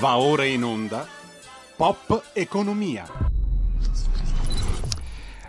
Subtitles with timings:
[0.00, 1.06] Va ora in onda
[1.76, 3.06] Pop Economia.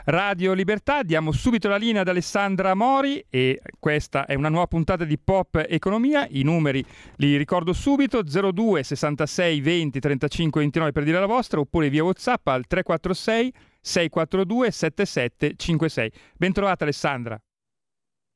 [0.05, 5.03] Radio Libertà, diamo subito la linea ad Alessandra Mori e questa è una nuova puntata
[5.03, 11.19] di Pop Economia, i numeri li ricordo subito 02 66 20 35 29 per dire
[11.19, 16.11] la vostra oppure via Whatsapp al 346 642 7756.
[16.37, 17.39] Bentrovata Alessandra.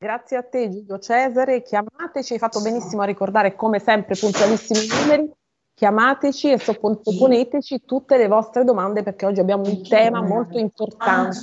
[0.02, 5.29] Grazie a te Giulio Cesare, chiamateci, hai fatto benissimo a ricordare come sempre puntualissimi numeri.
[5.73, 11.40] Chiamateci e sottoponeteci tutte le vostre domande perché oggi abbiamo un tema molto importante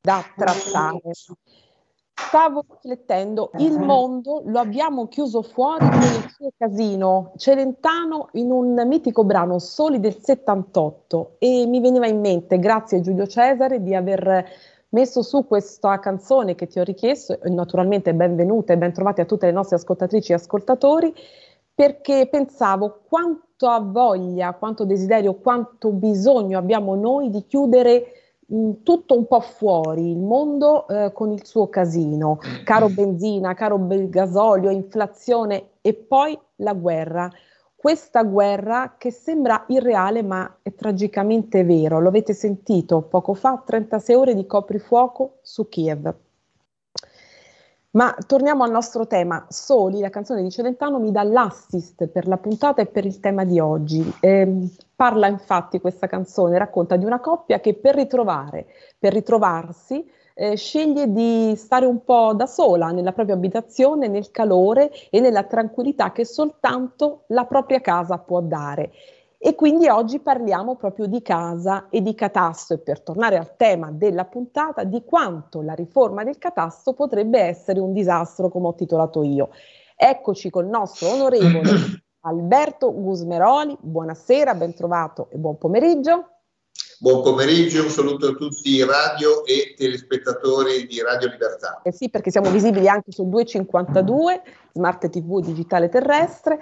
[0.00, 1.02] da trattare.
[2.14, 8.86] Stavo riflettendo, il mondo lo abbiamo chiuso fuori con il suo casino Celentano in un
[8.86, 14.48] mitico brano Soli del 78 e mi veniva in mente, grazie Giulio Cesare, di aver
[14.90, 19.46] messo su questa canzone che ti ho richiesto, naturalmente benvenute e ben trovate a tutte
[19.46, 21.12] le nostre ascoltatrici e ascoltatori,
[21.74, 28.04] perché pensavo quanto ha voglia, quanto desiderio, quanto bisogno abbiamo noi di chiudere
[28.46, 33.78] mh, tutto un po' fuori, il mondo eh, con il suo casino, caro benzina, caro
[34.08, 37.30] gasolio, inflazione e poi la guerra.
[37.80, 44.14] Questa guerra che sembra irreale ma è tragicamente vero, lo avete sentito poco fa, 36
[44.14, 46.14] ore di coprifuoco su Kiev.
[47.92, 49.46] Ma torniamo al nostro tema.
[49.48, 53.44] Soli, la canzone di Celentano, mi dà l'assist per la puntata e per il tema
[53.46, 54.12] di oggi.
[54.20, 58.66] Eh, parla infatti questa canzone, racconta di una coppia che per ritrovare,
[58.98, 60.06] per ritrovarsi,
[60.40, 65.42] eh, sceglie di stare un po' da sola nella propria abitazione, nel calore e nella
[65.42, 68.90] tranquillità che soltanto la propria casa può dare.
[69.36, 73.90] E quindi oggi parliamo proprio di casa e di catasto e per tornare al tema
[73.90, 79.22] della puntata di quanto la riforma del catasto potrebbe essere un disastro come ho titolato
[79.22, 79.50] io.
[79.94, 81.70] Eccoci col nostro onorevole
[82.20, 86.39] Alberto Gusmeroli, buonasera, ben trovato e buon pomeriggio.
[87.02, 91.80] Buon pomeriggio, un saluto a tutti i radio e telespettatori di Radio Libertà.
[91.82, 94.42] Eh sì, perché siamo visibili anche su 252,
[94.74, 96.58] Smart TV digitale terrestre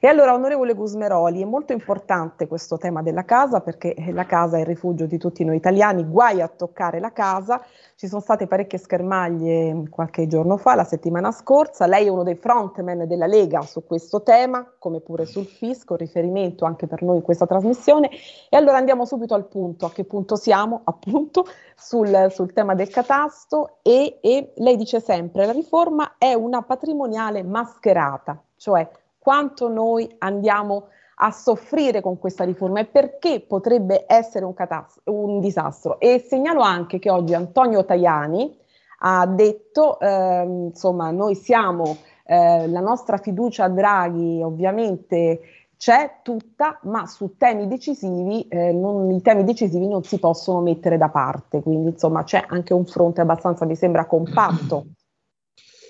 [0.00, 4.56] e allora, onorevole Gusmeroli, è molto importante questo tema della casa perché eh, la casa
[4.56, 7.60] è il rifugio di tutti noi italiani, guai a toccare la casa.
[7.96, 11.86] Ci sono state parecchie schermaglie mm, qualche giorno fa, la settimana scorsa.
[11.86, 16.64] Lei è uno dei frontman della Lega su questo tema, come pure sul fisco, riferimento
[16.64, 18.08] anche per noi in questa trasmissione.
[18.48, 21.44] E allora andiamo subito al punto, a che punto siamo appunto
[21.76, 27.42] sul, sul tema del catasto e, e lei dice sempre la riforma è una patrimoniale
[27.42, 28.88] mascherata, cioè
[29.28, 35.38] quanto noi andiamo a soffrire con questa riforma e perché potrebbe essere un, catas- un
[35.38, 36.00] disastro.
[36.00, 38.56] E segnalo anche che oggi Antonio Tajani
[39.00, 45.40] ha detto, eh, insomma, noi siamo, eh, la nostra fiducia a Draghi ovviamente
[45.76, 50.96] c'è tutta, ma su temi decisivi, eh, non, i temi decisivi non si possono mettere
[50.96, 54.86] da parte, quindi insomma c'è anche un fronte abbastanza, mi sembra, compatto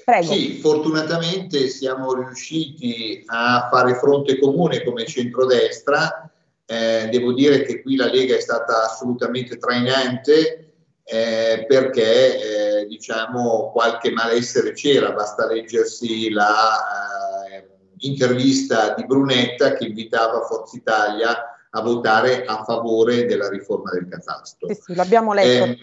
[0.08, 0.32] Prego.
[0.32, 6.30] Sì, fortunatamente siamo riusciti a fare fronte comune come centrodestra.
[6.64, 10.72] Eh, devo dire che qui la Lega è stata assolutamente trainante
[11.04, 17.68] eh, perché eh, diciamo qualche malessere c'era, basta leggersi la eh,
[17.98, 21.36] intervista di Brunetta che invitava Forza Italia
[21.68, 24.68] a votare a favore della riforma del catasto.
[24.68, 25.78] Sì, sì, l'abbiamo letto eh,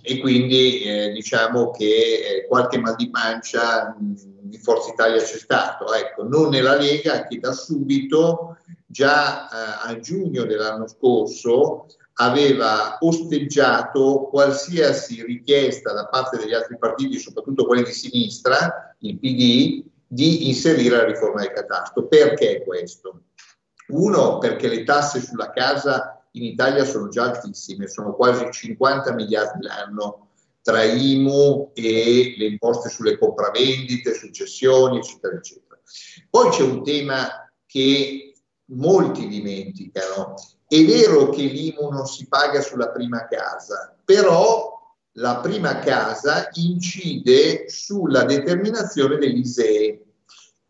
[0.00, 5.36] e quindi eh, diciamo che eh, qualche mal di pancia mh, di Forza Italia c'è
[5.36, 8.56] stato, ecco, non nella Lega che da subito,
[8.86, 17.18] già eh, a giugno dell'anno scorso, aveva osteggiato qualsiasi richiesta da parte degli altri partiti,
[17.18, 22.06] soprattutto quelli di sinistra, il PD, di inserire la riforma del catasto.
[22.06, 23.22] Perché questo?
[23.88, 29.64] Uno, perché le tasse sulla casa in Italia sono già altissime, sono quasi 50 miliardi
[29.64, 30.28] l'anno
[30.62, 35.78] tra IMU e le imposte sulle compravendite, successioni, eccetera, eccetera.
[36.30, 38.32] Poi c'è un tema che
[38.66, 40.34] molti dimenticano.
[40.66, 44.72] È vero che l'IMU non si paga sulla prima casa, però
[45.18, 50.04] la prima casa incide sulla determinazione dell'ISEE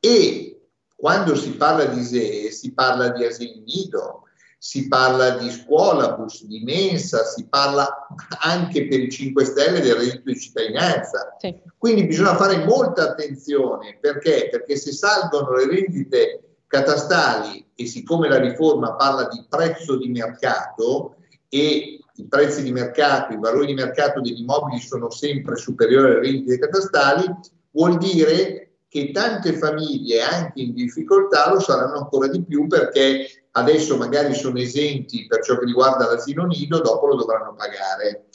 [0.00, 4.23] e quando si parla di ISEE si parla di asili nido,
[4.64, 8.06] si parla di scuola, bus di mensa, si parla
[8.40, 11.36] anche per i 5 Stelle del reddito di cittadinanza.
[11.38, 11.54] Sì.
[11.76, 14.48] Quindi bisogna fare molta attenzione perché?
[14.50, 21.16] Perché se salgono le rendite catastali e siccome la riforma parla di prezzo di mercato
[21.50, 26.20] e i prezzi di mercato, i valori di mercato degli immobili sono sempre superiori alle
[26.20, 27.24] rendite catastali,
[27.70, 33.96] vuol dire che tante famiglie anche in difficoltà lo saranno ancora di più perché adesso
[33.96, 38.26] magari sono esenti per ciò che riguarda l'asilo nido, dopo lo dovranno pagare.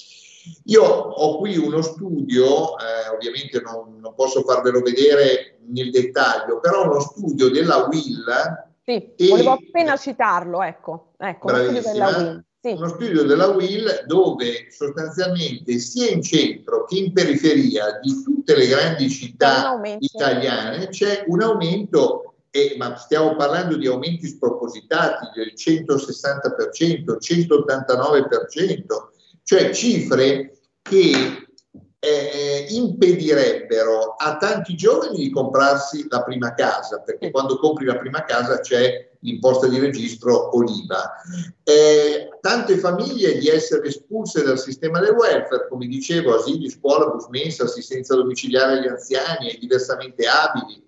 [0.66, 6.86] Io ho qui uno studio, eh, ovviamente non, non, posso farvelo vedere nel dettaglio, però
[6.86, 8.68] uno studio della WIL.
[8.84, 12.44] Sì, e, volevo appena citarlo, ecco, ecco uno studio.
[12.62, 12.72] Sì.
[12.72, 18.68] Uno studio della WIL dove sostanzialmente sia in centro che in periferia di tutte le
[18.68, 27.18] grandi città italiane c'è un aumento, eh, ma stiamo parlando di aumenti spropositati del 160%,
[27.20, 28.86] 189%,
[29.44, 31.48] cioè cifre che
[32.00, 38.24] eh, impedirebbero a tanti giovani di comprarsi la prima casa, perché quando compri la prima
[38.24, 41.12] casa c'è l'imposta di registro o l'IVA.
[41.64, 47.28] Eh, tante famiglie di essere espulse dal sistema del welfare, come dicevo, asili, scuola, bus
[47.28, 50.88] mensa, assistenza domiciliare agli anziani e diversamente abili.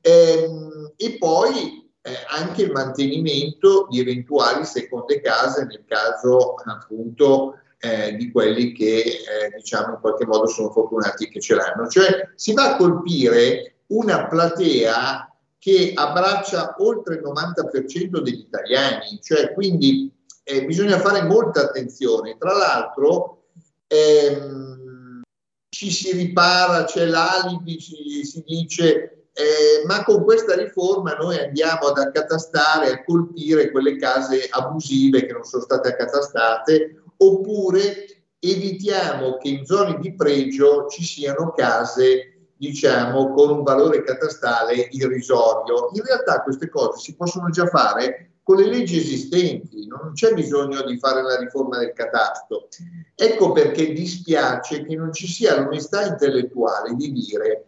[0.00, 0.48] Eh,
[0.96, 8.30] e poi eh, anche il mantenimento di eventuali seconde case nel caso appunto eh, di
[8.32, 11.86] quelli che eh, diciamo in qualche modo sono fortunati che ce l'hanno.
[11.88, 19.52] Cioè si va a colpire una platea che abbraccia oltre il 90% degli italiani, cioè
[19.52, 20.12] quindi
[20.44, 22.36] eh, bisogna fare molta attenzione.
[22.38, 23.44] Tra l'altro
[23.86, 25.22] ehm,
[25.68, 31.86] ci si ripara, c'è l'alibi, ci, si dice eh, ma con questa riforma noi andiamo
[31.86, 39.48] ad accatastare, a colpire quelle case abusive che non sono state accatastate oppure evitiamo che
[39.48, 45.90] in zone di pregio ci siano case diciamo con un valore catastale irrisorio.
[45.92, 50.82] In realtà queste cose si possono già fare con le leggi esistenti, non c'è bisogno
[50.82, 52.66] di fare la riforma del catasto.
[53.14, 57.66] Ecco perché dispiace che non ci sia l'onestà intellettuale di dire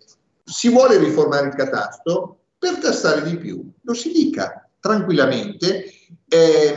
[0.51, 5.85] si vuole riformare il catasto per tassare di più, lo si dica tranquillamente.
[6.29, 6.77] Eh,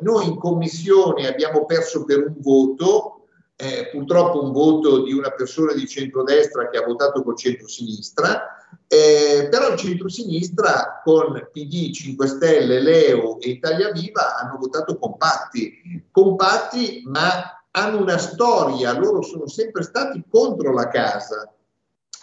[0.00, 3.26] noi in commissione abbiamo perso per un voto,
[3.56, 8.56] eh, purtroppo un voto di una persona di centrodestra che ha votato col centrosinistra,
[8.86, 16.06] eh, però il centrosinistra con PD, 5 Stelle, Leo e Italia Viva hanno votato compatti,
[16.10, 21.52] compatti ma hanno una storia, loro sono sempre stati contro la casa,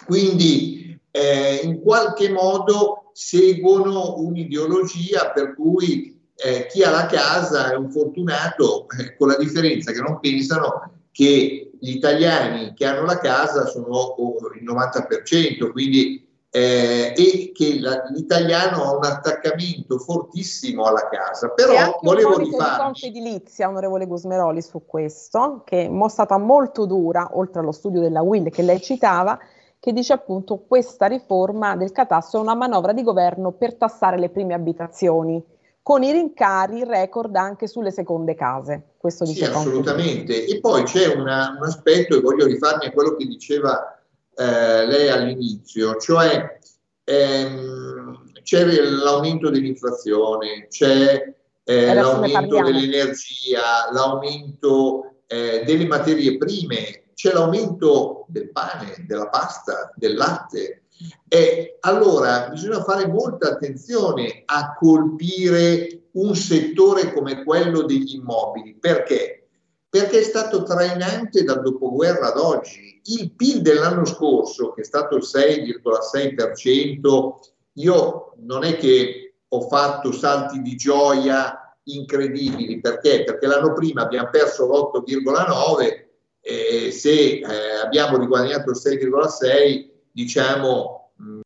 [0.05, 7.75] quindi eh, in qualche modo seguono un'ideologia per cui eh, chi ha la casa è
[7.75, 13.17] un fortunato, eh, con la differenza che non pensano che gli italiani che hanno la
[13.19, 14.15] casa sono
[14.53, 21.49] il 90%, quindi eh, e che la, l'italiano ha un attaccamento fortissimo alla casa.
[21.49, 22.93] Però e anche volevo rifarmi...
[22.93, 28.21] di edilizia, onorevole Gusmeroli, su questo, che è stata molto dura, oltre allo studio della
[28.21, 29.37] WIL che lei citava,
[29.85, 34.29] che dice appunto questa riforma del catasto è una manovra di governo per tassare le
[34.29, 35.39] prime abitazioni
[35.83, 38.93] con i rincari record anche sulle seconde case.
[38.97, 40.43] Questo dice sì, assolutamente.
[40.47, 44.01] E poi c'è una, un aspetto, e voglio rifarmi a quello che diceva
[44.35, 46.57] eh, lei all'inizio, cioè
[47.03, 58.25] ehm, c'è l'aumento dell'inflazione, c'è eh, l'aumento dell'energia, l'aumento eh, delle materie prime, c'è l'aumento
[58.27, 60.81] del pane, della pasta, del latte.
[61.27, 68.75] E allora bisogna fare molta attenzione a colpire un settore come quello degli immobili.
[68.75, 69.47] Perché?
[69.89, 73.01] Perché è stato trainante dal dopoguerra ad oggi.
[73.05, 77.33] Il PIL dell'anno scorso, che è stato il 6,6%,
[77.73, 82.81] io non è che ho fatto salti di gioia incredibili.
[82.81, 83.23] Perché?
[83.23, 86.04] Perché l'anno prima abbiamo perso l'8,9%
[86.47, 87.43] e se eh,
[87.83, 91.39] abbiamo riguadagnato il 6,6% diciamo, mh,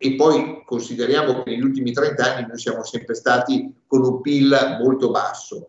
[0.00, 4.78] e poi consideriamo che negli ultimi 30 anni noi siamo sempre stati con un PIL
[4.80, 5.68] molto basso.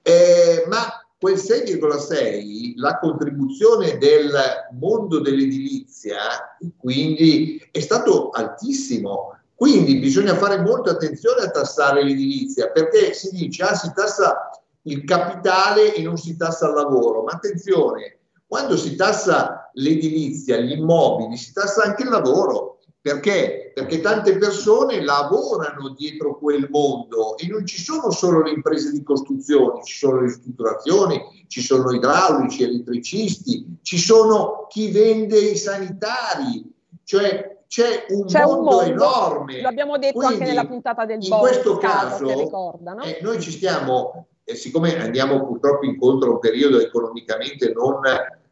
[0.00, 4.32] Eh, ma quel 6,6, la contribuzione del
[4.72, 9.38] mondo dell'edilizia, quindi è stato altissimo.
[9.54, 14.50] Quindi bisogna fare molta attenzione a tassare l'edilizia, perché si dice, ah, si tassa
[14.82, 17.22] il capitale e non si tassa il lavoro.
[17.22, 22.78] Ma attenzione, quando si tassa l'edilizia, gli immobili, si tassa anche il lavoro.
[23.02, 23.72] Perché?
[23.74, 29.02] Perché tante persone lavorano dietro quel mondo e non ci sono solo le imprese di
[29.02, 36.62] costruzione, ci sono le ristrutturazioni, ci sono idraulici, elettricisti, ci sono chi vende i sanitari,
[37.04, 39.60] cioè c'è un, c'è mondo, un mondo, enorme.
[39.62, 43.02] L'abbiamo detto Quindi, anche nella puntata del In questo caso, ricorda, no?
[43.04, 48.00] eh, noi ci stiamo, eh, siccome andiamo purtroppo incontro a un periodo economicamente non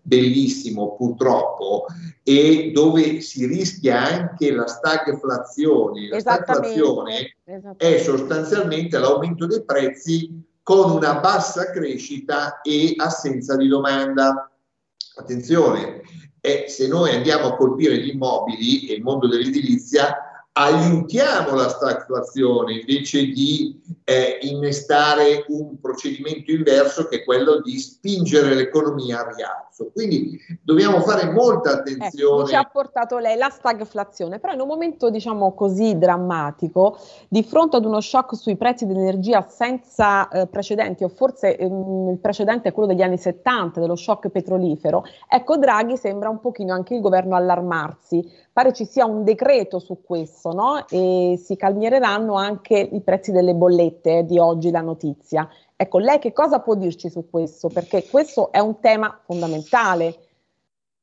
[0.09, 1.85] bellissimo purtroppo
[2.23, 6.09] e dove si rischia anche la stagflazione.
[6.09, 7.37] La stagflazione
[7.77, 14.51] è sostanzialmente l'aumento dei prezzi con una bassa crescita e assenza di domanda.
[15.17, 16.03] Attenzione,
[16.41, 20.28] eh, se noi andiamo a colpire gli immobili e il mondo dell'edilizia,
[20.59, 28.55] aiutiamo la stagflazione invece di eh, innestare un procedimento inverso che è quello di spingere
[28.55, 29.68] l'economia a rialzo.
[29.93, 32.41] Quindi dobbiamo fare molta attenzione.
[32.41, 37.43] Ecco, ci ha portato lei la stagflazione, però in un momento diciamo così drammatico, di
[37.43, 42.69] fronte ad uno shock sui prezzi dell'energia senza eh, precedenti, o forse ehm, il precedente
[42.69, 47.01] è quello degli anni 70, dello shock petrolifero, ecco Draghi sembra un pochino anche il
[47.01, 50.85] governo allarmarsi pare ci sia un decreto su questo, no?
[50.89, 55.49] E si calmieranno anche i prezzi delle bollette di oggi, la notizia.
[55.81, 57.69] Ecco, lei che cosa può dirci su questo?
[57.69, 60.19] Perché questo è un tema fondamentale.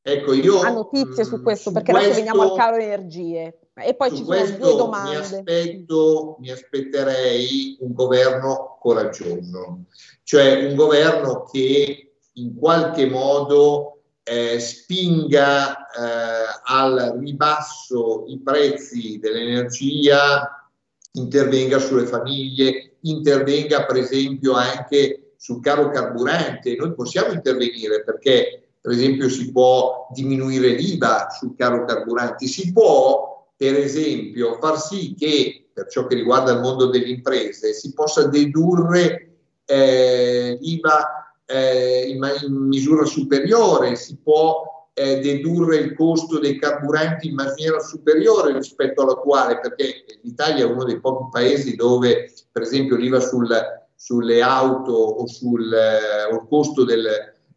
[0.02, 3.58] Ecco, io ha notizie su mm, questo, su perché questo, adesso veniamo al caro energie.
[3.74, 5.12] E poi ci sono due domande.
[5.12, 9.86] Mi, aspetto, mi aspetterei un governo coraggioso,
[10.24, 20.70] cioè un governo che in qualche modo eh, spinga eh, al ribasso i prezzi dell'energia,
[21.14, 26.76] intervenga sulle famiglie, intervenga per esempio anche sul caro carburante.
[26.76, 33.48] Noi possiamo intervenire perché per esempio si può diminuire l'IVA sul caro carburanti, si può
[33.58, 38.28] per esempio far sì che per ciò che riguarda il mondo delle imprese si possa
[38.28, 46.58] dedurre eh, l'IVA eh, in, in, misura superiore, si può eh, dedurre il costo dei
[46.58, 52.62] carburanti in maniera superiore rispetto all'attuale, perché l'Italia è uno dei pochi paesi dove, per
[52.62, 53.50] esempio, l'IVA sul,
[53.94, 57.06] sulle auto o sul eh, o costo del,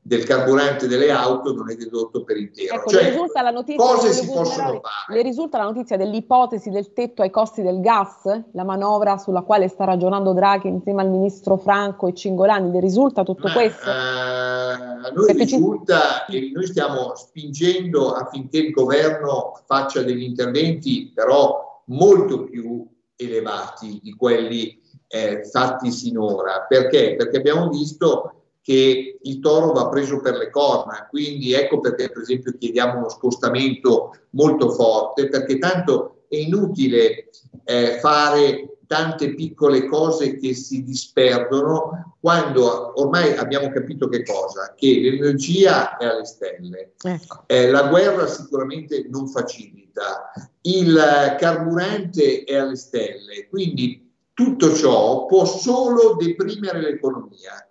[0.08, 2.76] del carburante delle auto non è dedotto per intero.
[2.76, 4.80] Ecco, cioè, risulta la notizia, cose si possono fare.
[5.08, 8.22] Le risulta la notizia dell'ipotesi del tetto ai costi del gas,
[8.52, 13.22] la manovra sulla quale sta ragionando Draghi insieme al ministro Franco e Cingolani, le risulta
[13.22, 13.86] tutto Ma, questo?
[13.86, 16.32] Eh, a noi Perché risulta ci...
[16.32, 24.14] che noi stiamo spingendo affinché il governo faccia degli interventi però molto più elevati di
[24.14, 26.64] quelli eh, fatti sinora.
[26.66, 27.14] Perché?
[27.14, 28.37] Perché abbiamo visto
[28.68, 33.08] che il toro va preso per le corna, quindi ecco perché per esempio chiediamo uno
[33.08, 37.30] scostamento molto forte, perché tanto è inutile
[37.64, 44.74] eh, fare tante piccole cose che si disperdono quando ormai abbiamo capito che cosa?
[44.76, 47.44] Che l'energia è alle stelle, ecco.
[47.46, 55.46] eh, la guerra sicuramente non facilita, il carburante è alle stelle, quindi tutto ciò può
[55.46, 57.62] solo deprimere l'economia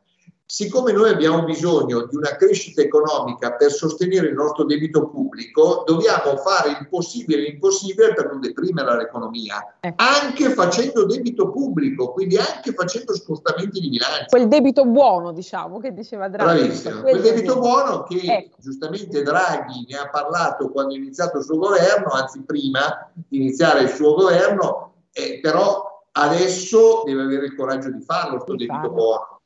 [0.49, 6.37] Siccome noi abbiamo bisogno di una crescita economica per sostenere il nostro debito pubblico, dobbiamo
[6.37, 10.01] fare il possibile e l'impossibile per non deprimere l'economia, ecco.
[10.01, 14.27] anche facendo debito pubblico, quindi anche facendo spostamenti di bilancio.
[14.29, 16.59] Quel debito buono, diciamo, che diceva Draghi.
[16.59, 18.55] Bravissimo, quel debito buono che ecco.
[18.61, 23.81] giustamente Draghi ne ha parlato quando ha iniziato il suo governo, anzi prima di iniziare
[23.81, 28.93] il suo governo, eh, però adesso deve avere il coraggio di farlo, questo debito farlo.
[28.93, 29.36] buono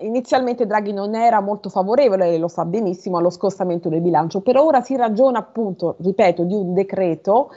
[0.00, 4.80] inizialmente Draghi non era molto favorevole, lo sa benissimo, allo scostamento del bilancio, per ora
[4.80, 7.50] si ragiona appunto, ripeto, di un decreto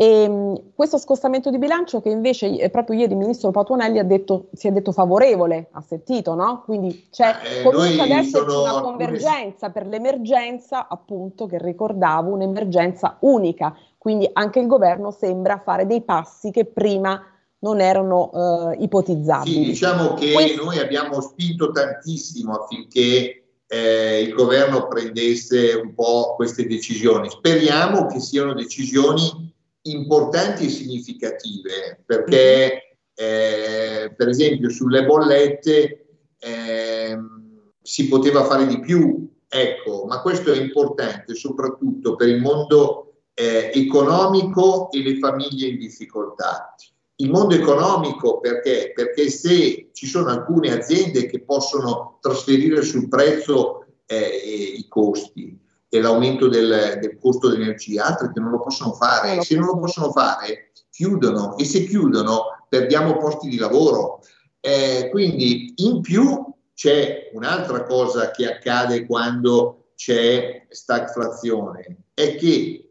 [0.00, 4.46] e mh, questo scostamento di bilancio che invece eh, proprio ieri il ministro Patuanelli detto,
[4.52, 6.62] si è detto favorevole, ha sentito, no?
[6.64, 14.26] Quindi c'è eh, comunque adesso una convergenza per l'emergenza, appunto, che ricordavo, un'emergenza unica, quindi
[14.32, 17.22] anche il governo sembra fare dei passi che prima
[17.60, 18.30] non erano
[18.72, 19.64] eh, ipotizzabili.
[19.64, 20.64] Sì, diciamo che Questo...
[20.64, 27.30] noi abbiamo spinto tantissimo affinché eh, il governo prendesse un po' queste decisioni.
[27.30, 36.06] Speriamo che siano decisioni importanti e significative, perché eh, per esempio sulle bollette
[36.38, 43.22] ehm, si poteva fare di più, ecco, ma questo è importante soprattutto per il mondo
[43.34, 46.74] eh, economico e le famiglie in difficoltà
[47.20, 48.92] il mondo economico perché?
[48.94, 55.58] Perché se ci sono alcune aziende che possono trasferire sul prezzo eh, i costi
[55.88, 59.42] e l'aumento del, del, costo dell'energia, altre che non lo possono fare.
[59.42, 64.20] Se non lo possono fare, chiudono e se chiudono perdiamo posti di lavoro.
[64.60, 72.89] Eh, quindi in più c'è un'altra cosa che accade quando c'è stagflazione, è che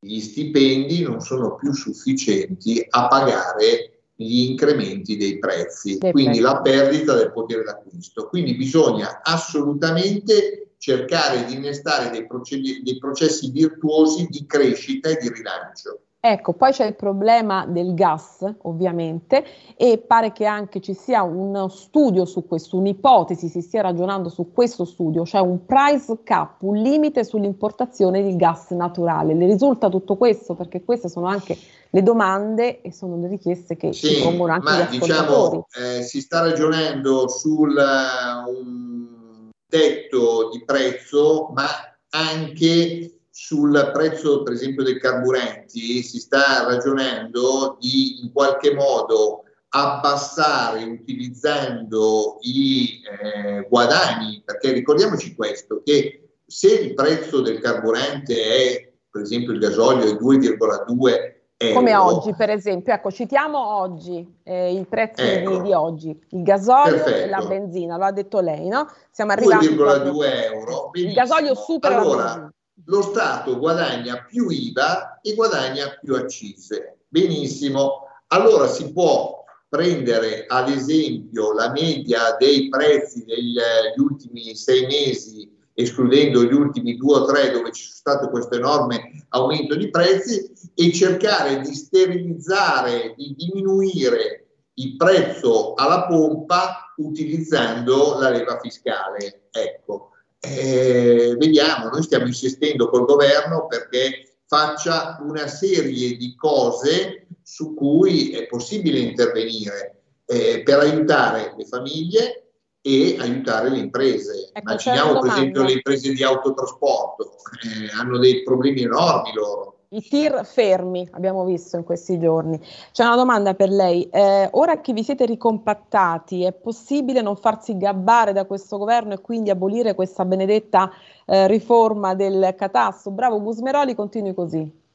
[0.00, 6.54] gli stipendi non sono più sufficienti a pagare gli incrementi dei prezzi, dei quindi prezzi.
[6.54, 8.28] la perdita del potere d'acquisto.
[8.28, 15.32] Quindi bisogna assolutamente cercare di innestare dei processi, dei processi virtuosi di crescita e di
[15.32, 16.02] rilancio.
[16.20, 19.44] Ecco, poi c'è il problema del gas, ovviamente,
[19.76, 24.50] e pare che anche ci sia uno studio su questo, un'ipotesi, si stia ragionando su
[24.52, 29.32] questo studio, cioè un price cap, un limite sull'importazione di gas naturale.
[29.34, 30.56] Le risulta tutto questo?
[30.56, 31.56] Perché queste sono anche
[31.90, 36.02] le domande e sono le richieste che sì, si pongono anche ma, gli diciamo, eh,
[36.02, 41.66] si sta ragionando sul uh, un tetto di prezzo, ma
[42.10, 50.82] anche sul prezzo per esempio dei carburanti si sta ragionando di in qualche modo abbassare
[50.82, 59.22] utilizzando i eh, guadagni, perché ricordiamoci questo, che se il prezzo del carburante è, per
[59.22, 61.74] esempio il gasolio è 2,2 euro.
[61.74, 65.58] Come oggi, per esempio, ecco, citiamo oggi eh, il prezzo ecco.
[65.58, 67.24] di, di, oggi, il gasolio Perfetto.
[67.24, 68.88] e la benzina, lo ha detto lei, no?
[69.12, 70.90] Siamo arrivati 2,2 euro.
[70.90, 71.08] Benissimo.
[71.08, 72.52] Il gasolio supera allora,
[72.88, 77.00] lo Stato guadagna più IVA e guadagna più accise.
[77.08, 83.56] Benissimo, allora si può prendere ad esempio la media dei prezzi degli
[83.96, 89.74] ultimi sei mesi, escludendo gli ultimi due o tre dove c'è stato questo enorme aumento
[89.74, 98.58] di prezzi, e cercare di sterilizzare, di diminuire il prezzo alla pompa utilizzando la leva
[98.60, 99.48] fiscale.
[99.50, 100.12] Ecco.
[100.56, 108.30] Eh, vediamo, noi stiamo insistendo col governo perché faccia una serie di cose su cui
[108.30, 114.50] è possibile intervenire eh, per aiutare le famiglie e aiutare le imprese.
[114.52, 120.02] Ecco, Immaginiamo per esempio le imprese di autotrasporto, eh, hanno dei problemi enormi loro i
[120.02, 122.60] tir fermi, abbiamo visto in questi giorni.
[122.92, 124.08] C'è una domanda per lei.
[124.10, 129.20] Eh, ora che vi siete ricompattati, è possibile non farsi gabbare da questo governo e
[129.20, 130.90] quindi abolire questa benedetta
[131.24, 133.10] eh, riforma del catasto?
[133.10, 134.86] Bravo Gusmeroli, continui così.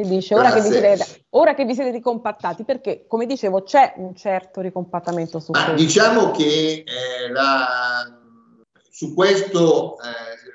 [0.00, 0.96] E dice, ora che, siete,
[1.30, 5.72] ora che, vi siete, ricompattati, perché come dicevo c'è un certo ricompattamento su questo.
[5.72, 8.06] Diciamo che eh, la,
[8.88, 10.47] su questo eh,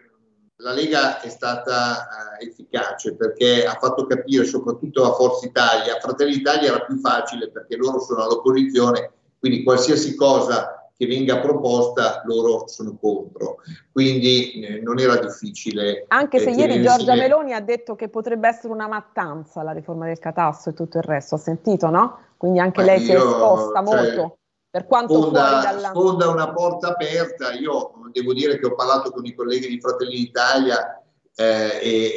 [0.63, 2.07] la Lega è stata
[2.39, 6.97] eh, efficace perché ha fatto capire soprattutto a Forza Italia, a Fratelli d'Italia era più
[6.99, 13.57] facile perché loro sono all'opposizione, quindi qualsiasi cosa che venga proposta loro sono contro,
[13.91, 16.05] quindi eh, non era difficile.
[16.07, 20.05] Anche se eh, ieri Giorgia Meloni ha detto che potrebbe essere una mattanza la riforma
[20.05, 22.19] del catasto e tutto il resto, ha sentito no?
[22.37, 24.37] Quindi anche Ma lei io, si è esposta cioè, molto
[24.73, 27.51] per quanto sfonda, sfonda una porta aperta.
[27.51, 30.99] Io devo dire che ho parlato con i colleghi di Fratelli d'Italia
[31.35, 32.13] eh, e,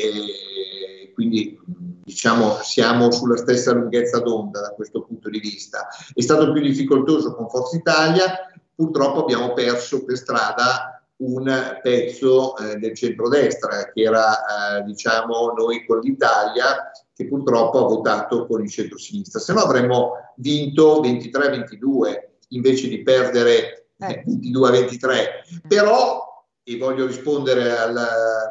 [1.02, 5.86] e, quindi diciamo siamo sulla stessa lunghezza d'onda da questo punto di vista.
[6.14, 12.76] È stato più difficoltoso con Forza Italia, purtroppo abbiamo perso per strada un pezzo eh,
[12.76, 18.70] del centrodestra che era eh, diciamo noi con l'Italia che purtroppo ha votato con il
[18.70, 24.22] centro-sinistra, se no avremmo vinto 23-22 invece di perdere eh.
[24.24, 25.44] 22 a 23.
[25.66, 27.94] Però, e voglio rispondere al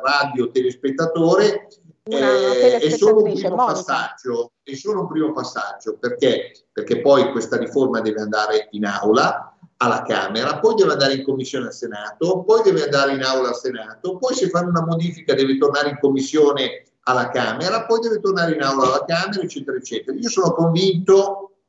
[0.04, 1.68] radio telespettatore,
[2.04, 3.74] eh, è solo un primo Monica.
[3.74, 6.52] passaggio, è solo un primo passaggio perché?
[6.72, 11.68] perché poi questa riforma deve andare in aula alla Camera, poi deve andare in commissione
[11.68, 15.58] al Senato, poi deve andare in aula al Senato, poi se fanno una modifica deve
[15.58, 20.18] tornare in commissione alla Camera, poi deve tornare in aula alla Camera, eccetera, eccetera.
[20.18, 21.60] Io sono convinto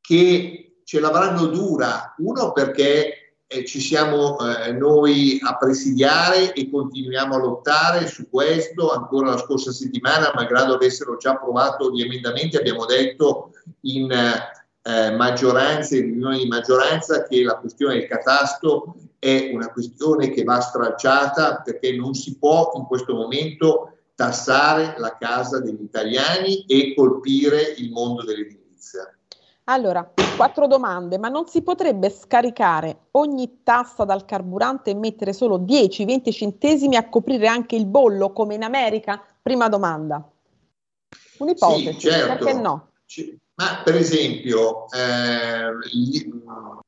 [0.00, 0.61] che
[0.92, 7.38] ce l'avranno dura, uno perché eh, ci siamo eh, noi a presidiare e continuiamo a
[7.38, 13.52] lottare su questo, ancora la scorsa settimana, malgrado avessero già approvato gli emendamenti, abbiamo detto
[13.84, 20.28] in eh, maggioranza, in riunione di maggioranza, che la questione del catasto è una questione
[20.28, 26.66] che va stracciata perché non si può in questo momento tassare la casa degli italiani
[26.66, 29.10] e colpire il mondo dell'edilizia.
[29.64, 35.58] Allora, quattro domande, ma non si potrebbe scaricare ogni tassa dal carburante e mettere solo
[35.60, 39.22] 10-20 centesimi a coprire anche il bollo come in America?
[39.40, 40.28] Prima domanda.
[41.38, 42.44] Un'ipotesi, sì, certo.
[42.44, 42.88] perché no?
[43.54, 45.70] Ma per esempio, eh,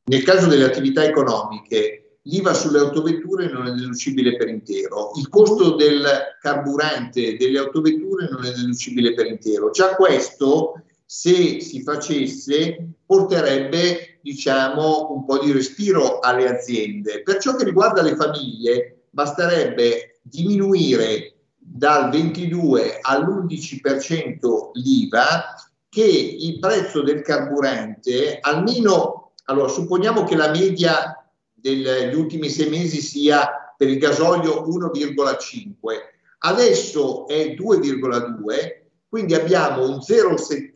[0.04, 5.76] nel caso delle attività economiche, l'IVA sulle autovetture non è deducibile per intero, il costo
[5.76, 6.04] del
[6.40, 9.70] carburante delle autovetture non è deducibile per intero.
[9.70, 17.22] Già questo se si facesse porterebbe diciamo un po' di respiro alle aziende.
[17.22, 25.54] Per ciò che riguarda le famiglie basterebbe diminuire dal 22 all'11% l'IVA
[25.88, 33.00] che il prezzo del carburante almeno allora supponiamo che la media degli ultimi sei mesi
[33.00, 35.74] sia per il gasolio 1,5,
[36.38, 38.83] adesso è 2,2,
[39.14, 40.72] quindi abbiamo un 0,70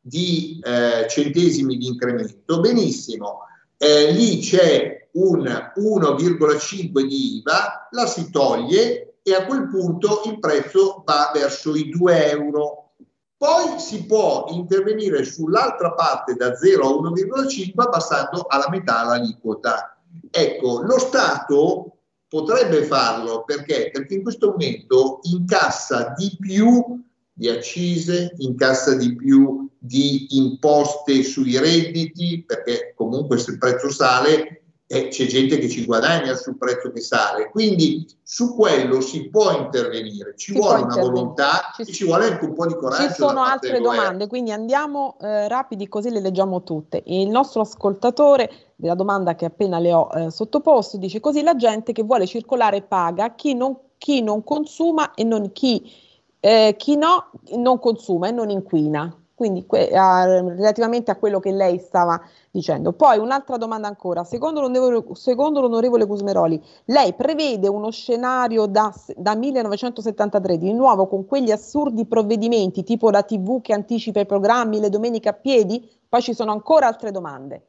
[0.00, 2.58] di eh, centesimi di incremento.
[2.58, 3.42] Benissimo,
[3.76, 10.40] eh, lì c'è un 1,5 di IVA, la si toglie e a quel punto il
[10.40, 12.94] prezzo va verso i 2 euro.
[13.36, 19.96] Poi si può intervenire sull'altra parte da 0 a 1,5 abbassando alla metà l'aliquota.
[20.28, 23.90] Ecco, lo Stato potrebbe farlo perché?
[23.92, 27.06] Perché in questo momento incassa di più
[27.38, 34.62] di accise, incassa di più di imposte sui redditi, perché comunque se il prezzo sale
[34.88, 37.48] eh, c'è gente che ci guadagna sul prezzo che sale.
[37.50, 42.26] Quindi su quello si può intervenire, ci si vuole una volontà ci, e ci vuole
[42.26, 43.06] anche un po' di coraggio.
[43.06, 47.04] Ci sono altre domande, quindi andiamo eh, rapidi così le leggiamo tutte.
[47.06, 51.92] Il nostro ascoltatore della domanda che appena le ho eh, sottoposto dice così la gente
[51.92, 56.06] che vuole circolare paga, chi non, chi non consuma e non chi,
[56.40, 61.52] eh, chi no non consuma e non inquina quindi que- a, relativamente a quello che
[61.52, 62.20] lei stava
[62.50, 62.92] dicendo.
[62.92, 69.36] Poi un'altra domanda ancora, secondo l'onorevole, secondo l'onorevole Cusmeroli, lei prevede uno scenario da, da
[69.36, 74.90] 1973 di nuovo con quegli assurdi provvedimenti tipo la TV che anticipa i programmi, le
[74.90, 75.88] domeniche a piedi?
[76.08, 77.64] Poi ci sono ancora altre domande.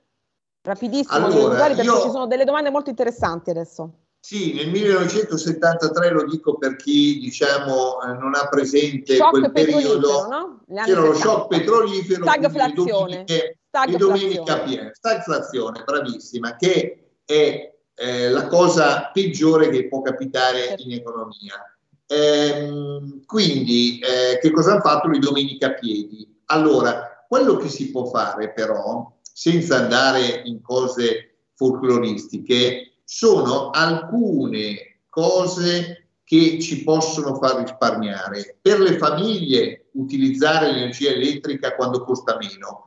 [0.64, 2.02] Rapidissimo, allora, perché io...
[2.02, 3.92] ci sono delle domande molto interessanti adesso.
[4.22, 10.28] Sì, nel 1973 lo dico per chi diciamo eh, non ha presente shock quel periodo,
[10.28, 10.64] no?
[10.84, 19.10] c'era lo shock petrolifero, stagflazione, di domenica piena, stagflazione, bravissima, che è eh, la cosa
[19.14, 20.84] peggiore che può capitare certo.
[20.84, 21.78] in economia.
[22.08, 26.42] Ehm, quindi, eh, che cosa hanno fatto le domeniche a piedi?
[26.46, 36.10] Allora, quello che si può fare però, senza andare in cose folcloristiche, sono alcune cose
[36.24, 38.60] che ci possono far risparmiare.
[38.62, 42.86] Per le famiglie utilizzare l'energia elettrica quando costa meno.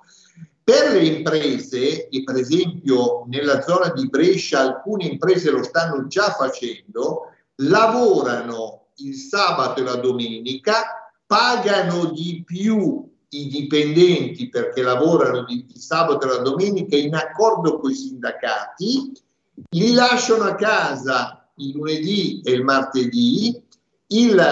[0.62, 6.30] Per le imprese, e per esempio nella zona di Brescia alcune imprese lo stanno già
[6.30, 15.66] facendo, lavorano il sabato e la domenica, pagano di più i dipendenti perché lavorano il
[15.74, 19.12] sabato e la domenica in accordo con i sindacati
[19.70, 23.62] li lasciano a casa il lunedì e il martedì,
[24.08, 24.42] il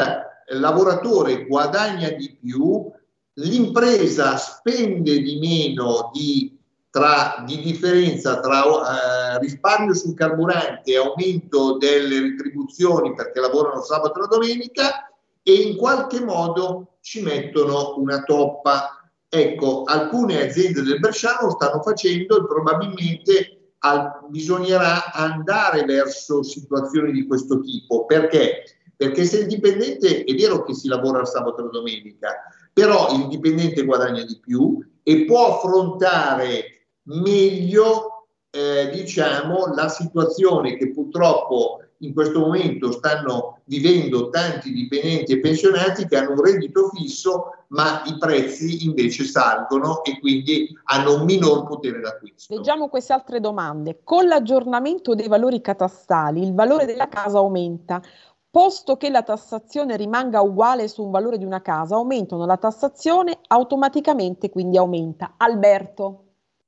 [0.53, 2.91] lavoratore guadagna di più,
[3.35, 6.59] l'impresa spende di meno di,
[6.91, 14.25] tra, di differenza tra eh, risparmio sul carburante e aumento delle retribuzioni perché lavorano sabato
[14.25, 15.11] e domenica
[15.43, 18.95] e in qualche modo ci mettono una toppa.
[19.33, 27.27] Ecco, alcune aziende del Bresciano stanno facendo e probabilmente al, bisognerà andare verso situazioni di
[27.27, 28.07] questo tipo.
[28.07, 28.65] Perché?
[28.97, 32.35] Perché se il dipendente, è vero che si lavora sabato e domenica,
[32.73, 40.91] però il dipendente guadagna di più e può affrontare meglio, eh, diciamo, la situazione che
[40.91, 47.60] purtroppo in questo momento stanno vivendo tanti dipendenti e pensionati che hanno un reddito fisso,
[47.71, 52.55] ma i prezzi invece salgono e quindi hanno un minor potere d'acquisto.
[52.55, 54.01] Leggiamo queste altre domande.
[54.03, 58.03] Con l'aggiornamento dei valori catastali, il valore della casa aumenta.
[58.51, 63.39] Posto che la tassazione rimanga uguale su un valore di una casa, aumentano la tassazione,
[63.47, 65.35] automaticamente quindi aumenta.
[65.37, 66.25] Alberto.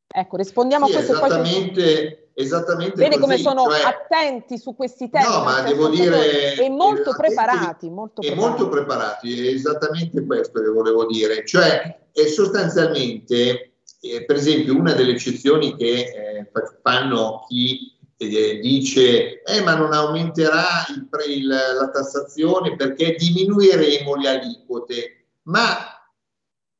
[0.07, 1.15] Ecco, rispondiamo sì, a questo.
[1.15, 5.25] Esattamente, esattamente Vedi così, come sono cioè, attenti su questi temi.
[5.25, 6.55] No, ma devo dire...
[6.55, 7.90] E molto preparati.
[7.90, 8.49] Molto e preparati.
[8.49, 11.45] molto preparati, è esattamente questo che volevo dire.
[11.45, 16.51] Cioè, è sostanzialmente, eh, per esempio, una delle eccezioni che eh,
[16.83, 24.29] fanno chi eh, dice eh, ma non aumenterà il, il, la tassazione perché diminuiremo le
[24.29, 25.27] aliquote.
[25.45, 25.91] Ma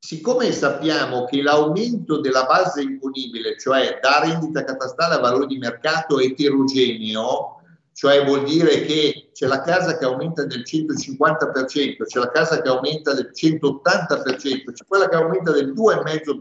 [0.05, 6.19] siccome sappiamo che l'aumento della base imponibile, cioè da rendita catastale a valore di mercato
[6.19, 7.61] eterogeneo,
[7.93, 12.69] cioè vuol dire che c'è la casa che aumenta del 150%, c'è la casa che
[12.69, 16.41] aumenta del 180%, c'è quella che aumenta del 2,5%,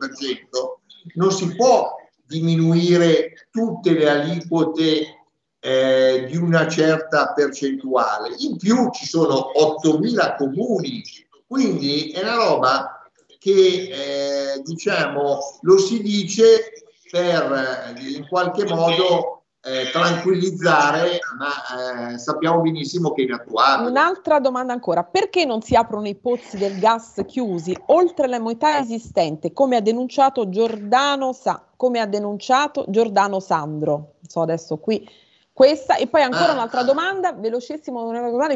[1.13, 1.95] non si può
[2.25, 5.25] diminuire tutte le aliquote
[5.59, 8.33] eh, di una certa percentuale.
[8.39, 11.03] In più ci sono 8.000 comuni,
[11.45, 12.95] quindi è una roba
[13.41, 16.73] che eh, diciamo lo si dice
[17.09, 23.89] per eh, in qualche modo eh, tranquillizzare, ma eh, sappiamo benissimo che è inattuabile.
[23.89, 28.77] Un'altra domanda ancora, perché non si aprono i pozzi del gas chiusi oltre la metà
[28.77, 34.13] esistente, come ha denunciato Giordano, Sa- come ha denunciato Giordano Sandro?
[34.27, 35.07] So adesso qui
[35.51, 38.07] Questa e poi ancora ah, un'altra domanda, velocissimo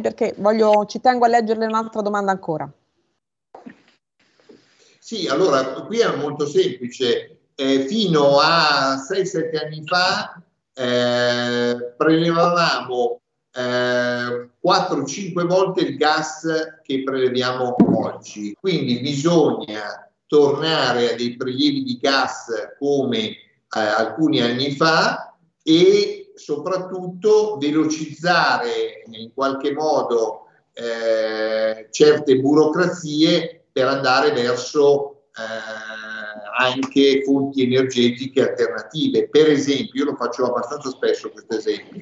[0.01, 2.71] perché voglio, ci tengo a leggerle un'altra domanda ancora.
[5.05, 7.49] Sì, allora qui è molto semplice.
[7.53, 10.41] Eh, fino a 6-7 anni fa
[10.73, 16.47] eh, prelevavamo eh, 4-5 volte il gas
[16.81, 18.57] che preleviamo oggi.
[18.59, 22.47] Quindi bisogna tornare a dei prelievi di gas
[22.79, 23.37] come eh,
[23.69, 35.23] alcuni anni fa e soprattutto velocizzare in qualche modo eh, certe burocrazie per andare verso
[35.35, 35.43] eh,
[36.57, 39.27] anche fonti energetiche alternative.
[39.27, 42.01] Per esempio, io lo faccio abbastanza spesso questo esempio,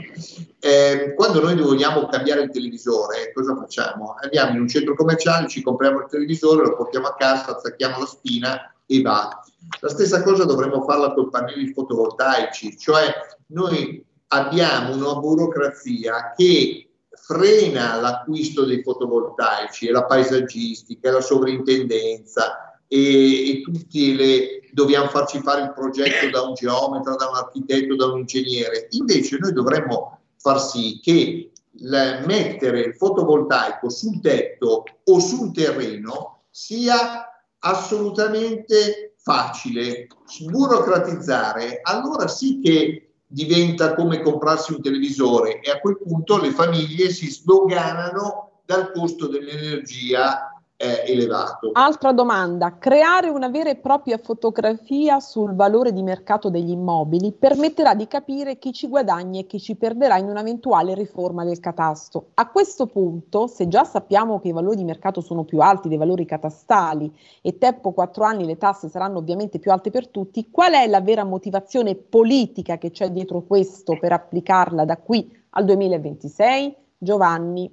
[0.60, 4.14] eh, quando noi vogliamo cambiare il televisore, cosa facciamo?
[4.22, 8.06] Andiamo in un centro commerciale, ci compriamo il televisore, lo portiamo a casa, attacchiamo la
[8.06, 9.44] spina e va.
[9.80, 13.12] La stessa cosa dovremmo farla con pannelli fotovoltaici, cioè
[13.48, 16.83] noi abbiamo una burocrazia che
[17.16, 25.08] frena l'acquisto dei fotovoltaici, e la paesaggistica, e la sovrintendenza e, e tutti le dobbiamo
[25.08, 28.88] farci fare il progetto da un geometra, da un architetto, da un ingegnere.
[28.92, 37.28] Invece noi dovremmo far sì che mettere il fotovoltaico sul tetto o sul terreno sia
[37.60, 40.08] assolutamente facile.
[40.26, 47.10] Sburocratizzare, allora sì che diventa come comprarsi un televisore e a quel punto le famiglie
[47.10, 50.53] si sdoganano dal costo dell'energia
[50.84, 51.70] eh, elevato.
[51.72, 57.96] Altra domanda, creare una vera e propria fotografia sul valore di mercato degli immobili permetterà
[57.96, 62.32] di capire chi ci guadagna e chi ci perderà in un'eventuale riforma del catasto.
[62.34, 65.98] A questo punto, se già sappiamo che i valori di mercato sono più alti dei
[65.98, 70.74] valori catastali e tempo 4 anni le tasse saranno ovviamente più alte per tutti, qual
[70.74, 76.76] è la vera motivazione politica che c'è dietro questo per applicarla da qui al 2026?
[76.98, 77.70] Giovanni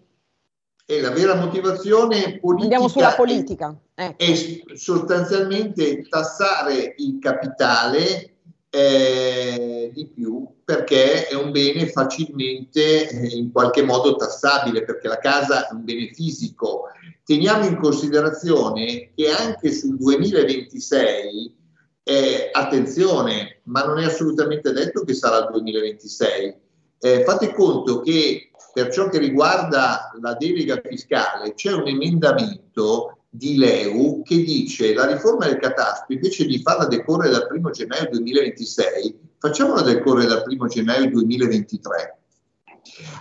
[0.90, 3.78] e la vera motivazione politica, Andiamo sulla politica.
[3.94, 4.24] Ecco.
[4.24, 4.34] è
[4.74, 8.38] sostanzialmente tassare il capitale
[8.70, 15.18] eh, di più perché è un bene facilmente eh, in qualche modo tassabile perché la
[15.18, 16.88] casa è un bene fisico.
[17.24, 21.56] Teniamo in considerazione che anche sul 2026
[22.02, 26.54] eh, attenzione, ma non è assolutamente detto che sarà il 2026.
[26.98, 28.49] Eh, fate conto che
[28.80, 35.04] per ciò che riguarda la delega fiscale c'è un emendamento di Leu che dice la
[35.04, 40.66] riforma del catastro invece di farla decorrere dal 1 gennaio 2026 facciamola decorrere dal 1
[40.68, 42.18] gennaio 2023.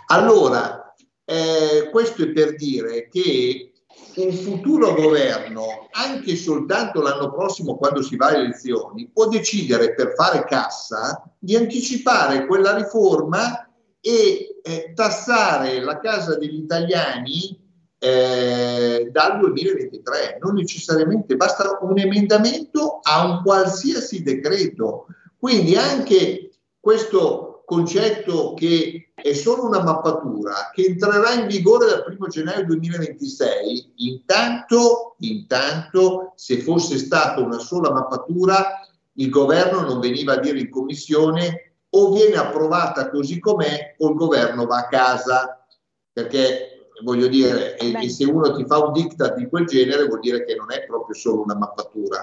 [0.08, 0.96] Allora,
[1.26, 3.72] eh, questo è per dire che
[4.16, 10.14] un futuro governo, anche soltanto l'anno prossimo quando si va alle elezioni, può decidere per
[10.16, 13.70] fare cassa di anticipare quella riforma
[14.02, 17.58] e eh, tassare la casa degli italiani
[18.00, 20.40] eh, dal 2023.
[20.42, 25.08] Non necessariamente, basta un emendamento a un qualsiasi decreto.
[25.38, 32.28] Quindi anche questo concetto che è solo una mappatura che entrerà in vigore dal 1
[32.28, 38.80] gennaio 2026, intanto, intanto se fosse stata una sola mappatura
[39.14, 44.16] il governo non veniva a dire in commissione o viene approvata così com'è o il
[44.16, 45.66] governo va a casa,
[46.12, 50.20] perché voglio dire, e, e, se uno ti fa un diktat di quel genere vuol
[50.20, 52.22] dire che non è proprio solo una mappatura.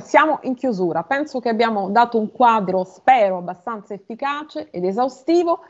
[0.00, 5.60] Siamo in chiusura, penso che abbiamo dato un quadro, spero, abbastanza efficace ed esaustivo.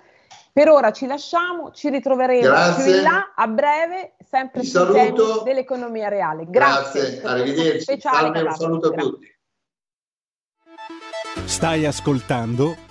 [0.53, 2.85] Per ora ci lasciamo, ci ritroveremo Grazie.
[2.85, 6.45] più in là a breve, sempre sul tema dell'economia reale.
[6.47, 7.23] Grazie, Grazie.
[7.23, 8.01] arrivederci.
[8.01, 9.27] Salve, un saluto a tutti.
[11.47, 12.91] Stai ascoltando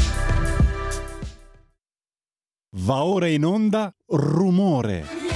[2.73, 5.30] Va ora in onda Rumore.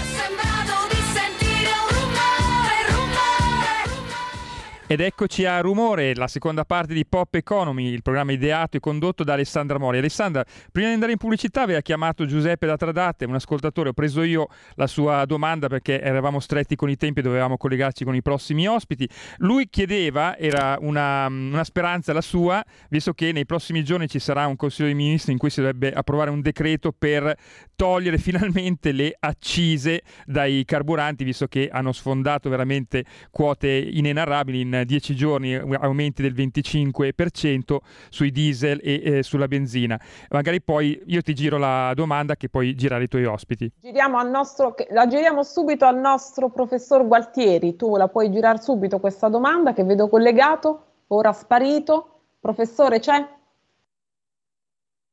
[4.87, 9.23] Ed eccoci a Rumore, la seconda parte di Pop Economy, il programma ideato e condotto
[9.23, 9.97] da Alessandra Mori.
[9.97, 14.21] Alessandra, prima di andare in pubblicità aveva chiamato Giuseppe da Tradate, un ascoltatore, ho preso
[14.21, 18.21] io la sua domanda perché eravamo stretti con i tempi e dovevamo collegarci con i
[18.21, 19.09] prossimi ospiti.
[19.37, 24.45] Lui chiedeva, era una, una speranza la sua, visto che nei prossimi giorni ci sarà
[24.45, 27.35] un Consiglio dei Ministri in cui si dovrebbe approvare un decreto per
[27.75, 35.15] togliere finalmente le accise dai carburanti, visto che hanno sfondato veramente quote inenarrabili in dieci
[35.15, 37.77] giorni aumenti del 25%
[38.09, 39.99] sui diesel e eh, sulla benzina.
[40.29, 43.71] Magari poi io ti giro la domanda che puoi girare i tuoi ospiti.
[43.81, 47.75] Giriamo nostro, la giriamo subito al nostro professor Gualtieri.
[47.75, 52.09] Tu la puoi girare subito questa domanda che vedo collegato, ora sparito.
[52.39, 53.27] Professore c'è?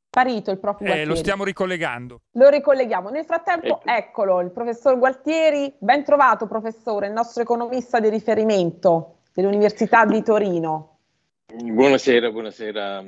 [0.08, 0.58] Sparito il.
[0.60, 1.00] Gualtieri.
[1.00, 2.20] Eh, lo stiamo ricollegando.
[2.32, 3.08] Lo ricolleghiamo.
[3.08, 3.88] Nel frattempo, ecco.
[3.88, 5.72] eccolo, il professor Gualtieri.
[5.78, 10.98] Ben trovato, professore, il nostro economista di riferimento dell'Università di Torino.
[11.46, 13.04] Buonasera, buonasera.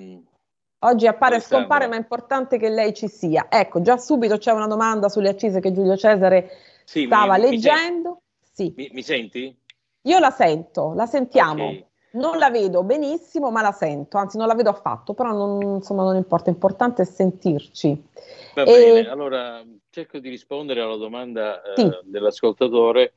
[0.80, 3.46] Oggi appare e scompare, ma è importante che lei ci sia.
[3.48, 6.50] Ecco, già subito c'è una domanda sulle accise che Giulio Cesare
[6.84, 8.10] sì, stava mi, leggendo.
[8.10, 8.74] Mi, sì.
[8.76, 9.56] mi, mi, senti?
[10.02, 11.64] Io la sento, la sentiamo.
[11.64, 11.86] Okay.
[12.14, 16.04] Non la vedo benissimo, ma la sento, anzi non la vedo affatto, però non, insomma,
[16.04, 18.06] non importa, l'importante è sentirci.
[18.54, 18.66] Va e...
[18.66, 21.82] bene, allora cerco di rispondere alla domanda sì.
[21.82, 23.14] eh, dell'ascoltatore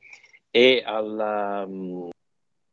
[0.50, 2.08] e alla, mh,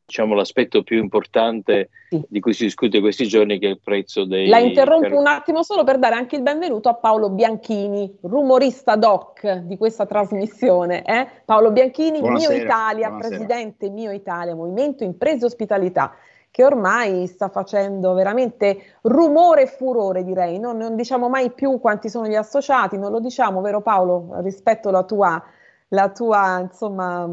[0.05, 2.23] diciamo, l'aspetto più importante sì.
[2.27, 4.47] di cui si discute questi giorni, che è il prezzo dei...
[4.47, 8.95] La interrompo car- un attimo solo per dare anche il benvenuto a Paolo Bianchini, rumorista
[8.95, 11.03] doc di questa trasmissione.
[11.03, 11.27] Eh?
[11.43, 13.35] Paolo Bianchini, buonasera, Mio Italia, buonasera.
[13.35, 16.15] presidente Mio Italia, Movimento Imprese Ospitalità
[16.55, 20.57] che ormai sta facendo veramente rumore e furore, direi.
[20.57, 24.39] Non, non, diciamo mai più quanti sono gli associati, non lo diciamo, vero Paolo?
[24.41, 25.43] Rispetto alla tua,
[25.89, 27.29] la tua insomma,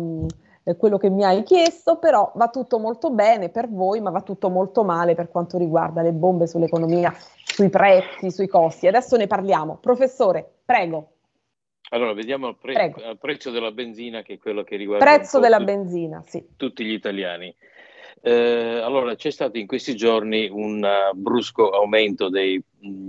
[0.64, 4.22] eh, quello che mi hai chiesto, però va tutto molto bene per voi, ma va
[4.22, 7.12] tutto molto male per quanto riguarda le bombe sull'economia,
[7.44, 8.87] sui prezzi, sui costi.
[8.87, 9.79] Adesso ne parliamo.
[9.81, 11.09] Professore, prego.
[11.90, 15.64] Allora, vediamo il, pre- prezzo della benzina, che è quello che riguarda prezzo della tu-
[15.64, 16.42] benzina, sì.
[16.57, 17.55] tutti gli italiani.
[18.22, 23.09] Eh, allora, c'è stato in questi giorni un uh, brusco aumento dei, mh,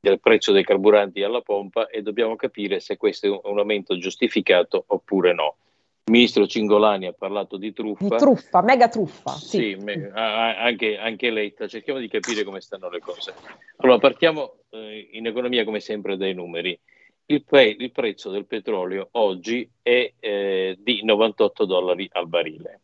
[0.00, 4.84] del prezzo dei carburanti alla pompa e dobbiamo capire se questo è un aumento giustificato
[4.86, 5.56] oppure no.
[6.06, 8.04] Il ministro Cingolani ha parlato di truffa.
[8.04, 9.30] Di truffa, mega truffa.
[9.30, 11.66] Sì, sì me, anche, anche, Letta.
[11.66, 13.32] Cerchiamo di capire come stanno le cose.
[13.76, 16.78] Allora, partiamo eh, in economia come sempre dai numeri.
[17.24, 22.82] Il, pre- il prezzo del petrolio oggi è eh, di 98 dollari al barile.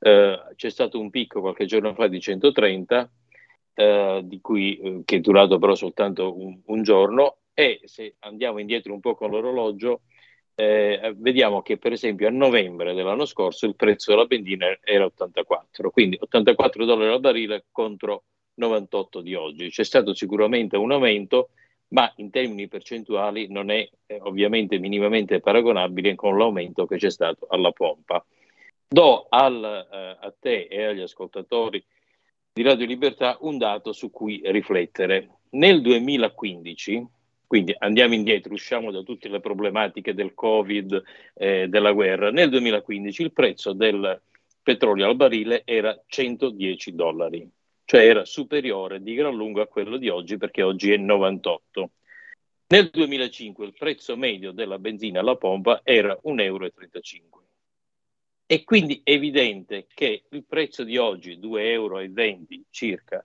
[0.00, 3.08] Eh, c'è stato un picco qualche giorno fa di 130,
[3.74, 8.58] eh, di cui, eh, che è durato però soltanto un, un giorno, e se andiamo
[8.58, 10.00] indietro un po' con l'orologio,
[10.60, 15.92] eh, vediamo che per esempio a novembre dell'anno scorso il prezzo della benzina era 84,
[15.92, 19.68] quindi 84 dollari al barile contro 98 di oggi.
[19.68, 21.50] C'è stato sicuramente un aumento,
[21.90, 27.46] ma in termini percentuali non è eh, ovviamente minimamente paragonabile con l'aumento che c'è stato
[27.48, 28.24] alla pompa.
[28.88, 31.84] Do al, eh, a te e agli ascoltatori
[32.52, 35.36] di Radio Libertà un dato su cui riflettere.
[35.50, 37.06] Nel 2015
[37.48, 42.30] quindi andiamo indietro, usciamo da tutte le problematiche del Covid, eh, della guerra.
[42.30, 44.20] Nel 2015 il prezzo del
[44.62, 47.50] petrolio al barile era 110 dollari,
[47.86, 51.90] cioè era superiore di gran lungo a quello di oggi perché oggi è 98.
[52.66, 56.70] Nel 2005 il prezzo medio della benzina alla pompa era 1,35 euro.
[58.44, 61.98] È quindi evidente che il prezzo di oggi, 2,20 euro
[62.68, 63.24] circa,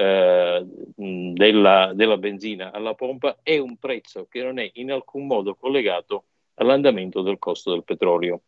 [0.00, 5.54] eh, della, della benzina alla pompa è un prezzo che non è in alcun modo
[5.54, 8.40] collegato all'andamento del costo del petrolio.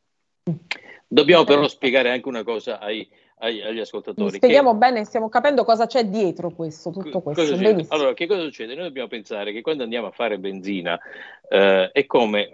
[1.07, 3.07] Dobbiamo però spiegare anche una cosa ai,
[3.41, 4.37] ai, agli ascoltatori.
[4.37, 7.43] Spieghiamo che, bene, stiamo capendo cosa c'è dietro questo, tutto questo.
[7.89, 8.75] Allora, che cosa succede?
[8.75, 10.99] Noi dobbiamo pensare che quando andiamo a fare benzina
[11.51, 12.51] eh, è come eh,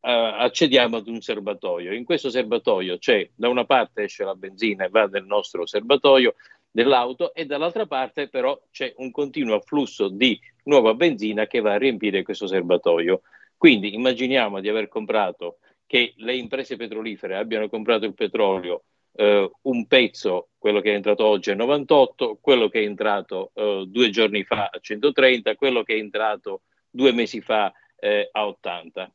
[0.00, 1.92] accediamo ad un serbatoio.
[1.92, 6.36] In questo serbatoio c'è, da una parte esce la benzina e va nel nostro serbatoio,
[6.76, 11.78] dell'auto e dall'altra parte però c'è un continuo afflusso di nuova benzina che va a
[11.78, 13.22] riempire questo serbatoio.
[13.56, 18.82] Quindi immaginiamo di aver comprato che le imprese petrolifere abbiano comprato il petrolio
[19.14, 23.84] eh, un pezzo, quello che è entrato oggi a 98, quello che è entrato eh,
[23.88, 29.10] due giorni fa a 130, quello che è entrato due mesi fa eh, a 80.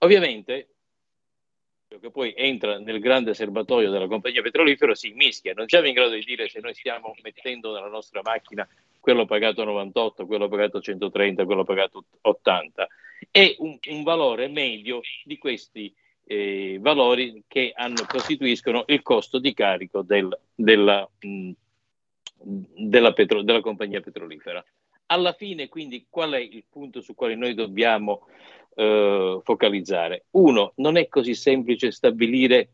[0.00, 0.75] Ovviamente
[1.88, 5.54] che poi entra nel grande serbatoio della compagnia petrolifera si mischia.
[5.54, 8.66] Non siamo in grado di dire se noi stiamo mettendo nella nostra macchina
[8.98, 12.88] quello pagato 98, quello pagato 130, quello pagato 80.
[13.30, 19.54] È un, un valore medio di questi eh, valori che hanno, costituiscono il costo di
[19.54, 21.50] carico del, della, mh,
[22.42, 24.64] della, petro, della compagnia petrolifera.
[25.06, 28.26] Alla fine, quindi, qual è il punto su quale noi dobbiamo
[28.76, 30.26] eh, focalizzare?
[30.32, 32.70] Uno, non è così semplice stabilire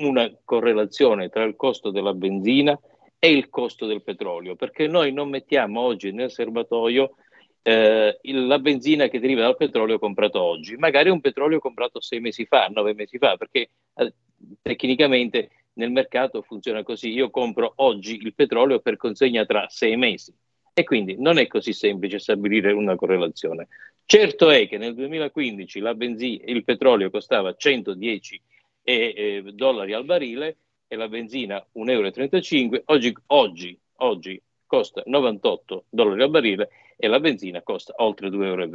[0.00, 2.78] una correlazione tra il costo della benzina
[3.18, 7.16] e il costo del petrolio, perché noi non mettiamo oggi nel serbatoio
[7.62, 12.44] eh, la benzina che deriva dal petrolio comprato oggi, magari un petrolio comprato sei mesi
[12.44, 14.14] fa, nove mesi fa, perché eh,
[14.62, 20.32] tecnicamente nel mercato funziona così, io compro oggi il petrolio per consegna tra sei mesi
[20.72, 23.66] e quindi non è così semplice stabilire una correlazione.
[24.10, 28.40] Certo è che nel 2015 la benzina, il petrolio costava 110
[28.82, 30.56] e, eh, dollari al barile
[30.86, 36.70] e la benzina 1,35 euro, oggi, oggi, oggi costa 98 dollari al barile
[37.00, 38.68] e la benzina costa oltre 2,20 euro.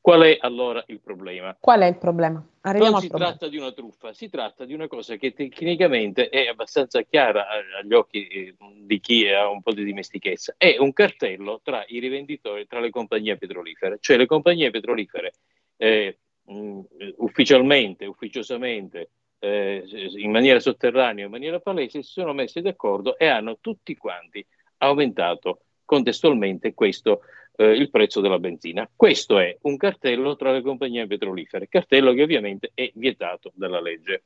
[0.00, 1.56] Qual è allora il problema?
[1.58, 2.40] Qual è il problema?
[2.60, 3.32] Arriviamo non si problema.
[3.32, 7.46] tratta di una truffa, si tratta di una cosa che tecnicamente è abbastanza chiara
[7.82, 10.54] agli occhi eh, di chi ha un po' di dimestichezza.
[10.56, 13.98] È un cartello tra i rivenditori, tra le compagnie petrolifere.
[14.00, 15.32] Cioè le compagnie petrolifere
[15.76, 16.18] eh,
[17.16, 19.10] ufficialmente, ufficiosamente
[19.40, 19.84] eh,
[20.16, 24.46] in maniera sotterranea, in maniera palese, si sono messi d'accordo e hanno tutti quanti
[24.78, 27.22] aumentato contestualmente questo,
[27.56, 28.88] eh, il prezzo della benzina.
[28.94, 34.22] Questo è un cartello tra le compagnie petrolifere, cartello che ovviamente è vietato dalla legge.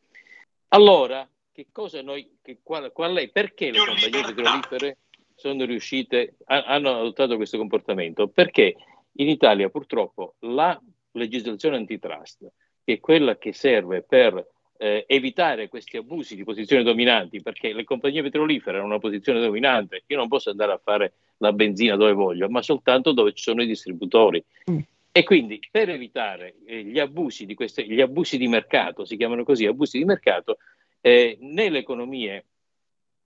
[0.68, 4.98] Allora, che cosa noi, che, qual, qual, è, perché le compagnie petrolifere
[5.34, 8.28] sono riuscite, hanno adottato questo comportamento?
[8.28, 8.76] Perché
[9.12, 10.80] in Italia purtroppo la
[11.12, 12.50] legislazione antitrust,
[12.84, 17.84] che è quella che serve per eh, evitare questi abusi di posizioni dominanti, perché le
[17.84, 22.12] compagnie petrolifere hanno una posizione dominante, io non posso andare a fare la benzina dove
[22.12, 24.42] voglio, ma soltanto dove ci sono i distributori.
[24.70, 24.78] Mm.
[25.12, 29.44] E quindi per evitare eh, gli, abusi di queste, gli abusi di mercato, si chiamano
[29.44, 30.58] così, abusi di mercato,
[31.00, 32.44] eh, nelle economie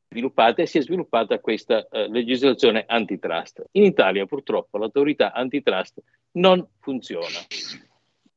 [0.08, 3.64] sviluppate si è sviluppata questa eh, legislazione antitrust.
[3.72, 6.00] In Italia purtroppo l'autorità antitrust
[6.32, 7.38] non funziona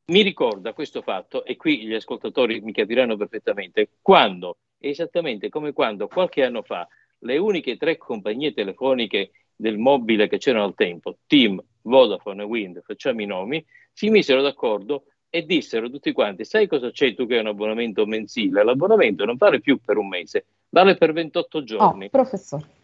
[0.10, 6.08] mi ricorda questo fatto, e qui gli ascoltatori mi capiranno perfettamente, quando, esattamente come quando
[6.08, 6.88] qualche anno fa,
[7.20, 12.82] le uniche tre compagnie telefoniche del mobile che c'erano al tempo, Team, Vodafone e Wind,
[12.84, 17.34] facciamo i nomi, si misero d'accordo e dissero tutti quanti, sai cosa c'è tu che
[17.34, 18.64] hai un abbonamento mensile?
[18.64, 22.05] L'abbonamento non vale più per un mese, vale per 28 giorni.
[22.05, 22.76] Oh, professore.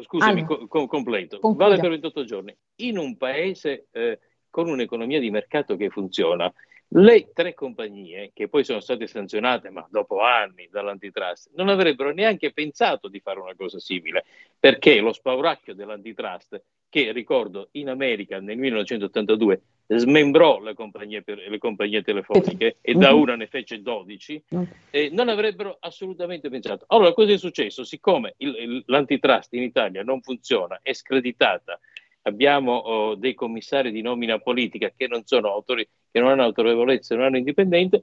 [0.00, 1.38] Scusami, allora, co- completo.
[1.38, 1.68] Concludia.
[1.68, 2.56] Vale per 28 giorni.
[2.76, 4.18] In un paese eh,
[4.50, 6.52] con un'economia di mercato che funziona.
[6.90, 12.50] Le tre compagnie, che poi sono state sanzionate, ma dopo anni dall'antitrust, non avrebbero neanche
[12.52, 14.24] pensato di fare una cosa simile,
[14.58, 21.58] perché lo spauracchio dell'antitrust, che ricordo in America nel 1982 smembrò le compagnie, per, le
[21.58, 23.20] compagnie telefoniche e da mhm.
[23.20, 24.44] una ne fece 12,
[24.90, 26.84] eh, non avrebbero assolutamente pensato.
[26.88, 27.84] Allora, cosa è successo?
[27.84, 31.78] Siccome il, il, l'antitrust in Italia non funziona, è screditata,
[32.22, 37.14] abbiamo oh, dei commissari di nomina politica che non, sono autori, che non hanno autorevolezza,
[37.14, 38.00] non hanno indipendenza,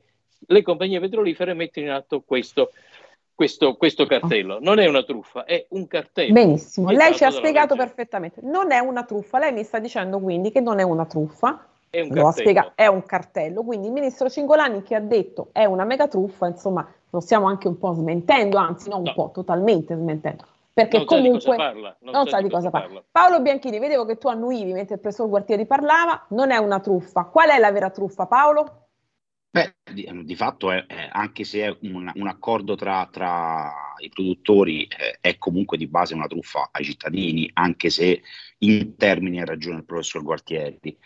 [0.48, 2.72] le compagnie petrolifere mettono in atto questo,
[3.34, 4.60] questo, questo, cartello.
[4.60, 6.34] Non è una truffa, è un cartello.
[6.34, 8.42] Benissimo, lei ci ha spiegato perfettamente.
[8.44, 11.68] Non è una truffa, lei mi sta dicendo quindi che non è una truffa.
[11.90, 12.32] È un, cartello.
[12.32, 13.64] Spiega- è un cartello.
[13.64, 17.68] Quindi il ministro Cingolani che ha detto è una mega truffa, insomma, lo stiamo anche
[17.68, 19.10] un po' smentendo, anzi non no.
[19.10, 20.46] un po', totalmente smentendo
[20.76, 22.88] perché non comunque parla, non, non sa di cosa parla.
[22.88, 23.06] parla.
[23.10, 27.24] Paolo Bianchini, vedevo che tu annuivi mentre il professor Guartieri parlava, non è una truffa.
[27.24, 28.90] Qual è la vera truffa, Paolo?
[29.50, 34.10] Beh, di, di fatto, è, è, anche se è un, un accordo tra, tra, i
[34.10, 38.22] produttori, eh, è comunque di base una truffa ai cittadini, anche se
[38.58, 40.98] in termini ha ragione il professor Guartieri.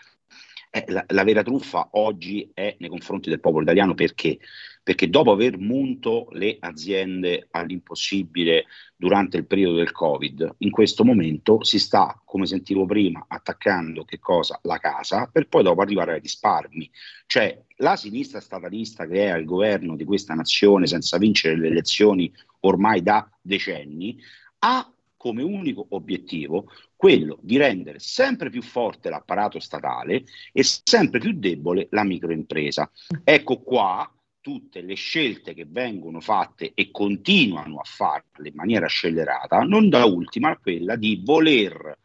[0.72, 4.40] Eh, la, la, vera truffa oggi è nei confronti del popolo italiano perché?
[4.82, 8.66] Perché dopo aver munto le aziende all'impossibile
[8.96, 14.20] durante il periodo del Covid, in questo momento si sta, come sentivo prima, attaccando che
[14.20, 14.60] cosa?
[14.64, 16.90] La casa per poi dopo arrivare ai risparmi.
[17.28, 22.34] Cioè la sinistra statalista che è al governo di questa nazione senza vincere le elezioni
[22.62, 24.18] ormai da decenni
[24.60, 30.24] ha come unico obiettivo quello di rendere sempre più forte l'apparato statale
[30.54, 32.90] e sempre più debole la microimpresa.
[33.24, 34.10] Ecco qua
[34.42, 40.06] tutte le scelte che vengono fatte e continuano a farle in maniera scellerata, non da
[40.06, 41.98] ultima quella di voler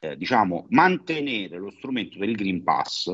[0.00, 3.12] eh, diciamo, mantenere lo strumento del Green Pass,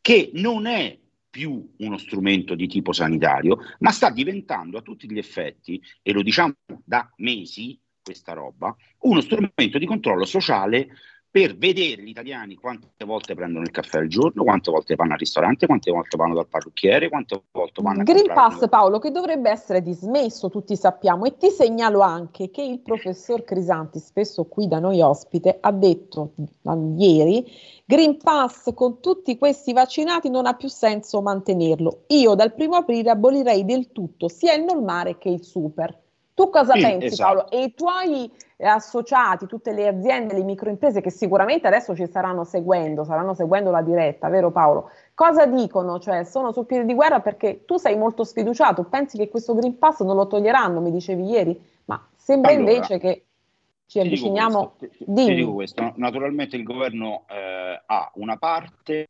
[0.00, 0.98] che non è
[1.28, 6.22] più uno strumento di tipo sanitario, ma sta diventando a tutti gli effetti, e lo
[6.22, 6.54] diciamo
[6.84, 10.88] da mesi, questa roba, uno strumento di controllo sociale
[11.36, 15.18] per vedere gli italiani quante volte prendono il caffè al giorno, quante volte vanno al
[15.18, 19.50] ristorante, quante volte vanno dal parrucchiere, quante volte vanno a Green Pass Paolo che dovrebbe
[19.50, 24.78] essere dismesso, tutti sappiamo e ti segnalo anche che il professor Crisanti, spesso qui da
[24.78, 26.32] noi ospite, ha detto
[26.96, 27.44] ieri
[27.84, 32.04] Green Pass con tutti questi vaccinati non ha più senso mantenerlo.
[32.06, 36.04] Io dal primo aprile abolirei del tutto sia il normale che il super.
[36.36, 37.34] Tu cosa sì, pensi esatto.
[37.34, 37.50] Paolo?
[37.50, 43.04] E i tuoi associati, tutte le aziende, le microimprese che sicuramente adesso ci saranno seguendo,
[43.04, 44.90] saranno seguendo la diretta, vero Paolo?
[45.14, 45.98] Cosa dicono?
[45.98, 49.78] Cioè sono sul piede di guerra perché tu sei molto sfiduciato, pensi che questo Green
[49.78, 53.24] Pass non lo toglieranno, mi dicevi ieri, ma sembra allora, invece che
[53.86, 54.74] ci avviciniamo...
[54.78, 59.08] Ti dico, questo, ti, ti dico questo, naturalmente il governo eh, ha una parte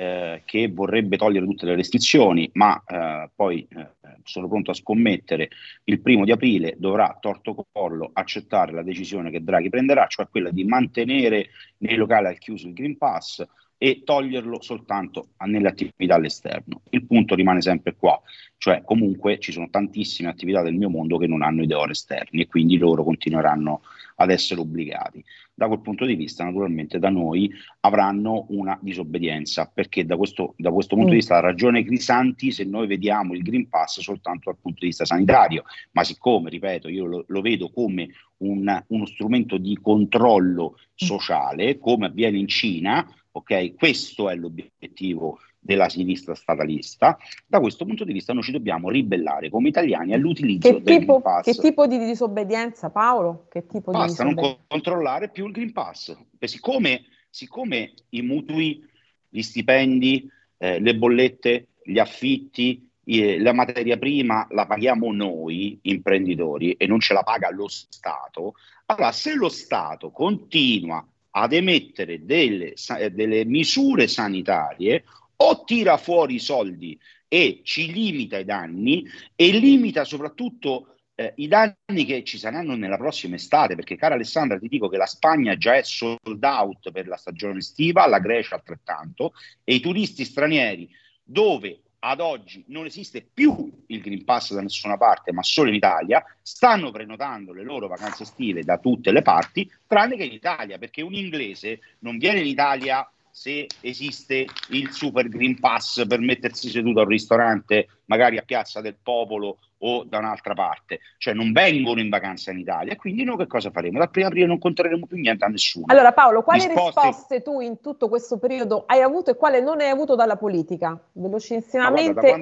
[0.00, 3.88] eh, che vorrebbe togliere tutte le restrizioni, ma eh, poi eh,
[4.22, 5.48] sono pronto a scommettere
[5.84, 10.52] il primo di aprile dovrà torto collo accettare la decisione che Draghi prenderà, cioè quella
[10.52, 13.44] di mantenere nei locali al chiuso il Green Pass
[13.76, 16.82] e toglierlo soltanto nelle attività all'esterno.
[16.90, 18.20] Il punto rimane sempre qua,
[18.56, 22.42] cioè comunque ci sono tantissime attività del mio mondo che non hanno i deori esterni
[22.42, 23.82] e quindi loro continueranno
[24.20, 25.24] ad essere obbligati.
[25.54, 27.50] Da quel punto di vista, naturalmente, da noi
[27.80, 31.12] avranno una disobbedienza, perché da questo, da questo punto mm.
[31.14, 34.86] di vista ha ragione Crisanti se noi vediamo il Green Pass soltanto dal punto di
[34.86, 38.08] vista sanitario, ma siccome, ripeto, io lo, lo vedo come
[38.38, 43.74] un, uno strumento di controllo sociale, come avviene in Cina, ok?
[43.74, 45.38] Questo è l'obiettivo
[45.68, 50.66] della sinistra statalista, da questo punto di vista noi ci dobbiamo ribellare come italiani all'utilizzo
[50.66, 51.44] che del tipo, Green Pass.
[51.44, 53.48] Che tipo di disobbedienza, Paolo?
[53.50, 56.16] Che tipo Basta di non controllare più il Green Pass.
[56.40, 58.82] Siccome, siccome i mutui,
[59.28, 66.72] gli stipendi, eh, le bollette, gli affitti, eh, la materia prima la paghiamo noi imprenditori
[66.72, 68.54] e non ce la paga lo Stato,
[68.86, 72.72] allora se lo Stato continua ad emettere delle,
[73.12, 75.04] delle misure sanitarie
[75.40, 79.04] o tira fuori i soldi e ci limita i danni
[79.36, 84.58] e limita soprattutto eh, i danni che ci saranno nella prossima estate, perché cara Alessandra
[84.58, 88.54] ti dico che la Spagna già è sold out per la stagione estiva, la Grecia
[88.54, 89.32] altrettanto,
[89.64, 90.88] e i turisti stranieri
[91.22, 95.74] dove ad oggi non esiste più il Green Pass da nessuna parte, ma solo in
[95.74, 100.78] Italia, stanno prenotando le loro vacanze estive da tutte le parti, tranne che in Italia,
[100.78, 103.08] perché un inglese non viene in Italia
[103.38, 108.96] se esiste il Super Green Pass per mettersi seduto al ristorante, magari a Piazza del
[109.00, 112.96] Popolo o da un'altra parte, cioè non vengono in vacanza in Italia.
[112.96, 113.98] Quindi noi che cosa faremo?
[113.98, 115.86] Dal primo aprile non controlleremo più niente a nessuno.
[115.88, 117.00] Allora Paolo, quali risposte...
[117.06, 120.98] risposte tu in tutto questo periodo hai avuto e quale non hai avuto dalla politica?
[121.12, 122.36] Velocissimamente,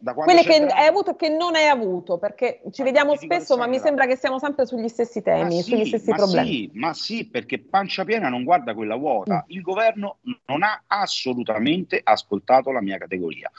[0.00, 3.56] guarda, quelle che hai avuto e che non hai avuto, perché ci ma vediamo spesso,
[3.56, 6.48] ma mi sembra che siamo sempre sugli stessi temi, ma sugli stessi problemi.
[6.48, 9.44] Sì, ma sì, perché pancia piena non guarda quella vuota.
[9.44, 9.50] Mm.
[9.50, 13.50] Il governo non ha assolutamente ascoltato la mia categoria.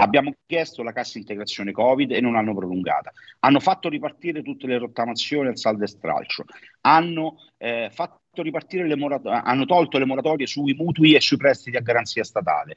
[0.00, 3.12] Abbiamo chiesto la cassa integrazione Covid e non l'hanno prolungata.
[3.40, 6.44] Hanno fatto ripartire tutte le rottamazioni al saldo e stralcio.
[6.82, 11.76] Hanno, eh, fatto ripartire le morat- hanno tolto le moratorie sui mutui e sui prestiti
[11.76, 12.76] a garanzia statale.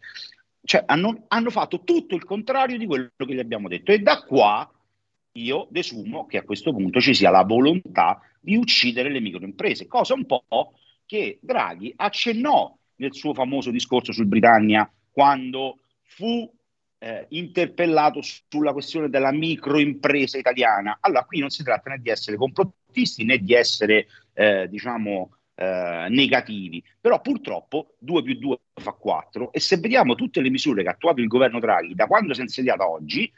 [0.63, 3.91] Cioè, hanno, hanno fatto tutto il contrario di quello che gli abbiamo detto.
[3.91, 4.69] E da qua
[5.33, 10.13] io desumo che a questo punto ci sia la volontà di uccidere le microimprese, cosa
[10.13, 10.43] un po'
[11.05, 16.49] che Draghi accennò nel suo famoso discorso sul Britannia quando fu
[17.03, 20.97] eh, interpellato sulla questione della microimpresa italiana.
[21.01, 26.07] Allora, qui non si tratta né di essere complottisti né di essere, eh, diciamo, eh,
[26.09, 30.87] negativi, però purtroppo 2 più 2 fa 4 e se vediamo tutte le misure che
[30.87, 33.29] ha attuato il governo Draghi da quando si è insediato oggi,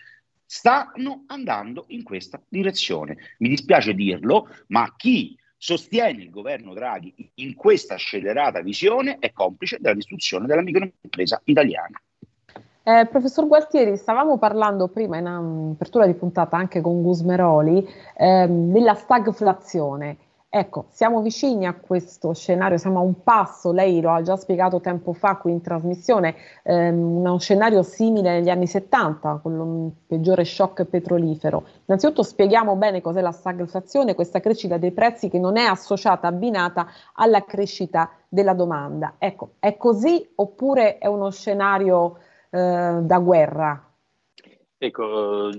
[0.45, 3.18] stanno andando in questa direzione.
[3.39, 9.78] Mi dispiace dirlo, ma chi sostiene il governo Draghi in questa scellerata visione è complice
[9.80, 11.99] della distruzione della microimpresa italiana.
[12.88, 17.83] Eh, professor Gualtieri, stavamo parlando prima in apertura di puntata anche con Gusmeroli
[18.15, 20.17] ehm, della stagflazione.
[20.47, 24.81] Ecco, siamo vicini a questo scenario, siamo a un passo, lei lo ha già spiegato
[24.81, 30.45] tempo fa qui in trasmissione, ehm, uno scenario simile negli anni 70, con il peggiore
[30.45, 31.65] shock petrolifero.
[31.88, 36.86] Innanzitutto spieghiamo bene cos'è la stagflazione, questa crescita dei prezzi che non è associata, abbinata
[37.15, 39.15] alla crescita della domanda.
[39.17, 42.17] Ecco, è così oppure è uno scenario
[42.55, 43.93] eh, da guerra?
[44.77, 45.49] Ecco,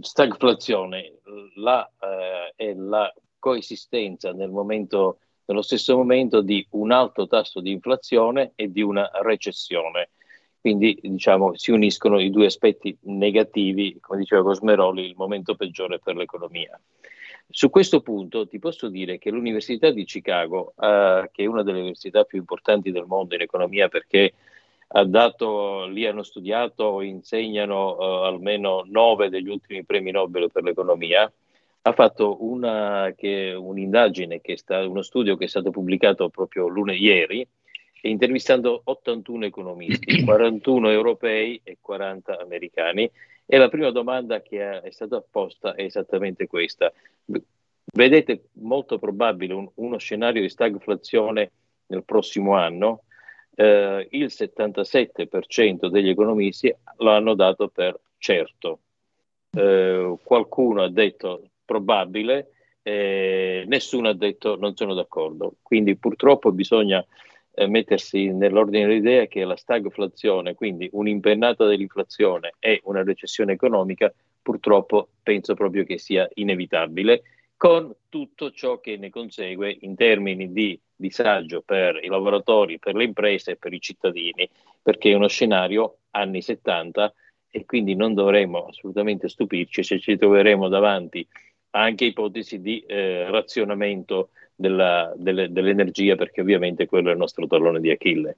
[0.00, 1.18] stagflazione
[1.56, 7.70] la, eh, è la coesistenza nel momento, nello stesso momento di un alto tasso di
[7.70, 10.10] inflazione e di una recessione.
[10.60, 16.14] Quindi diciamo si uniscono i due aspetti negativi, come diceva Cosmeroli, il momento peggiore per
[16.14, 16.80] l'economia.
[17.48, 21.80] Su questo punto ti posso dire che l'Università di Chicago, eh, che è una delle
[21.80, 24.32] università più importanti del mondo in economia perché
[25.04, 31.30] dato, lì hanno studiato o insegnano eh, almeno nove degli ultimi premi Nobel per l'economia,
[31.84, 37.02] ha fatto una, che, un'indagine, che sta, uno studio che è stato pubblicato proprio lunedì
[37.02, 37.46] ieri,
[38.02, 43.10] intervistando 81 economisti, 41 europei e 40 americani.
[43.44, 46.92] E la prima domanda che è stata posta è esattamente questa.
[47.94, 51.50] Vedete molto probabile un, uno scenario di stagflazione
[51.86, 53.02] nel prossimo anno?
[53.54, 58.80] Eh, il 77% degli economisti lo hanno dato per certo.
[59.50, 65.56] Eh, qualcuno ha detto probabile, eh, nessuno ha detto non sono d'accordo.
[65.62, 67.04] Quindi purtroppo bisogna
[67.54, 75.08] eh, mettersi nell'ordine dell'idea che la stagflazione, quindi un'impennata dell'inflazione e una recessione economica, purtroppo
[75.22, 77.22] penso proprio che sia inevitabile,
[77.56, 83.04] con tutto ciò che ne consegue in termini di disagio per i lavoratori, per le
[83.04, 84.48] imprese e per i cittadini,
[84.80, 87.12] perché è uno scenario anni 70
[87.50, 91.26] e quindi non dovremmo assolutamente stupirci se ci troveremo davanti
[91.72, 97.80] anche ipotesi di eh, razionamento della, delle, dell'energia, perché ovviamente quello è il nostro tallone
[97.80, 98.36] di Achille.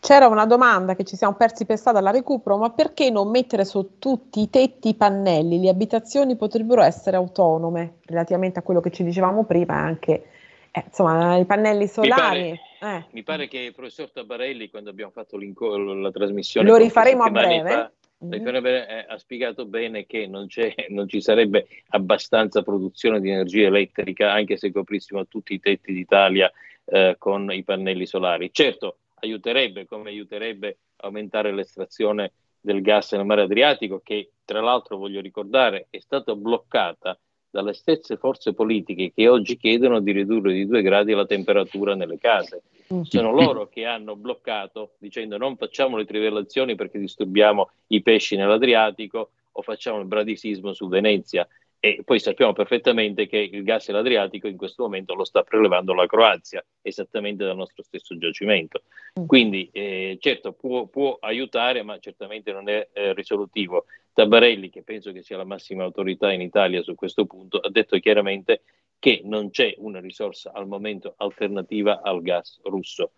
[0.00, 3.64] C'era una domanda che ci siamo persi per strada, la recupero, ma perché non mettere
[3.64, 5.60] su tutti i tetti i pannelli?
[5.60, 10.24] Le abitazioni potrebbero essere autonome, relativamente a quello che ci dicevamo prima, anche
[10.72, 12.50] eh, insomma, i pannelli solari.
[12.50, 13.04] Mi pare, eh.
[13.12, 17.70] mi pare, che il professor Tabarelli, quando abbiamo fatto la trasmissione, lo rifaremo a breve.
[17.70, 17.92] Fa,
[18.22, 19.08] Mm-hmm.
[19.08, 20.46] ha spiegato bene che non,
[20.90, 26.52] non, ci sarebbe abbastanza produzione di energia elettrica anche se coprissimo tutti i tetti d'Italia
[26.84, 28.50] eh, con i pannelli solari.
[28.52, 35.22] Certo, aiuterebbe, come aiuterebbe aumentare l'estrazione del gas nel mare Adriatico, che tra l'altro voglio
[35.22, 37.18] ricordare è stata bloccata
[37.50, 42.18] dalle stesse forze politiche che oggi chiedono di ridurre di due gradi la temperatura nelle
[42.18, 42.62] case.
[42.92, 43.02] Mm.
[43.02, 49.30] Sono loro che hanno bloccato dicendo non facciamo le trivellazioni perché disturbiamo i pesci nell'Adriatico
[49.52, 51.46] o facciamo il bradisismo su Venezia
[51.82, 56.06] e poi sappiamo perfettamente che il gas dell'Adriatico in questo momento lo sta prelevando la
[56.06, 58.82] Croazia, esattamente dal nostro stesso giacimento.
[59.18, 59.24] Mm.
[59.24, 63.86] Quindi eh, certo può, può, aiutare, ma certamente non è eh, risolutivo.
[64.12, 67.98] Tabarelli, che penso che sia la massima autorità in Italia su questo punto, ha detto
[67.98, 68.62] chiaramente
[68.98, 73.12] che non c'è una risorsa al momento alternativa al gas russo.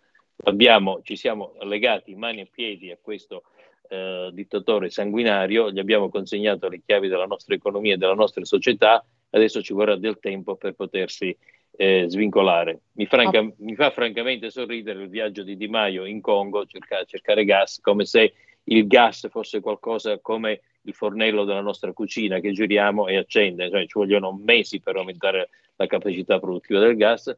[0.45, 3.43] Abbiamo, ci siamo legati mani e piedi a questo
[3.89, 9.05] eh, dittatore sanguinario, gli abbiamo consegnato le chiavi della nostra economia e della nostra società,
[9.31, 11.35] adesso ci vorrà del tempo per potersi
[11.75, 12.81] eh, svincolare.
[12.93, 13.53] Mi, franca, oh.
[13.57, 18.05] mi, fa francamente sorridere il viaggio di Di Maio in Congo, cercare, cercare gas, come
[18.05, 18.33] se
[18.65, 23.85] il gas fosse qualcosa come il fornello della nostra cucina che giriamo e accende, cioè
[23.85, 27.35] ci vogliono mesi per aumentare la capacità produttiva del gas.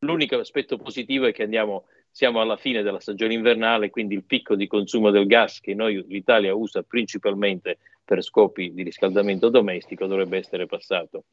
[0.00, 4.54] L'unico aspetto positivo è che andiamo siamo alla fine della stagione invernale, quindi il picco
[4.54, 10.38] di consumo del gas che noi, l'Italia usa principalmente per scopi di riscaldamento domestico dovrebbe
[10.38, 11.24] essere passato.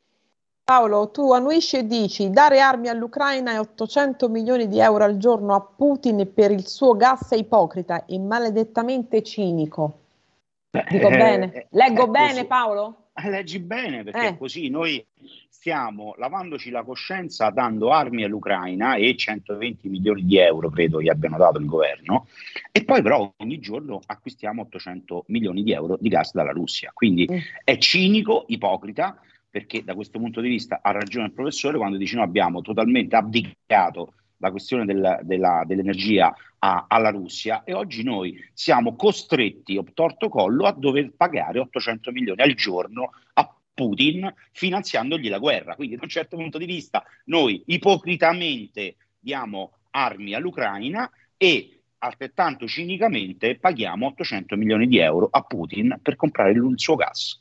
[0.71, 5.53] Paolo, tu annuisci e dici dare armi all'Ucraina e 800 milioni di euro al giorno
[5.53, 9.99] a Putin per il suo gas è ipocrita e maledettamente cinico.
[10.69, 11.51] Dico eh, bene?
[11.51, 12.45] Eh, Leggo bene così.
[12.45, 13.09] Paolo?
[13.13, 14.37] Eh, leggi bene perché eh.
[14.37, 15.05] così noi
[15.49, 21.35] stiamo lavandoci la coscienza dando armi all'Ucraina e 120 milioni di euro credo gli abbiano
[21.35, 22.27] dato il governo
[22.71, 26.91] e poi però ogni giorno acquistiamo 800 milioni di euro di gas dalla Russia.
[26.93, 27.37] Quindi mm.
[27.65, 29.19] è cinico, ipocrita
[29.51, 33.17] perché da questo punto di vista ha ragione il professore quando dice noi abbiamo totalmente
[33.17, 40.29] abdicato la questione del, della, dell'energia a, alla Russia e oggi noi siamo costretti, torto
[40.29, 45.75] collo, a dover pagare 800 milioni al giorno a Putin finanziandogli la guerra.
[45.75, 53.57] Quindi da un certo punto di vista noi ipocritamente diamo armi all'Ucraina e altrettanto cinicamente
[53.57, 57.39] paghiamo 800 milioni di euro a Putin per comprare il suo gas.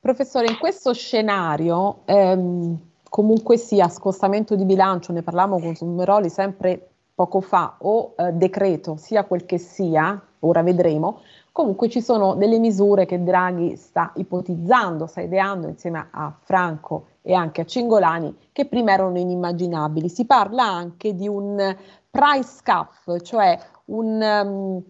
[0.00, 2.78] Professore, in questo scenario, ehm,
[3.08, 8.96] comunque sia scostamento di bilancio, ne parlavamo con Sumeroli sempre poco fa, o eh, decreto,
[8.96, 11.20] sia quel che sia, ora vedremo,
[11.52, 17.34] Comunque ci sono delle misure che Draghi sta ipotizzando, sta ideando insieme a Franco e
[17.34, 20.08] anche a Cingolani, che prima erano inimmaginabili.
[20.08, 21.76] Si parla anche di un
[22.08, 24.82] price cap, cioè un, um,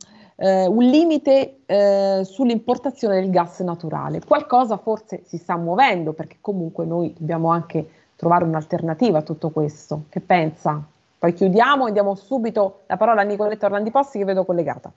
[0.43, 4.21] eh, un limite eh, sull'importazione del gas naturale.
[4.25, 7.87] Qualcosa forse si sta muovendo, perché comunque noi dobbiamo anche
[8.17, 10.05] trovare un'alternativa a tutto questo.
[10.09, 10.83] Che pensa?
[11.19, 14.91] Poi chiudiamo e diamo subito la parola a Nicoletta Orlandi Posti che vedo collegata.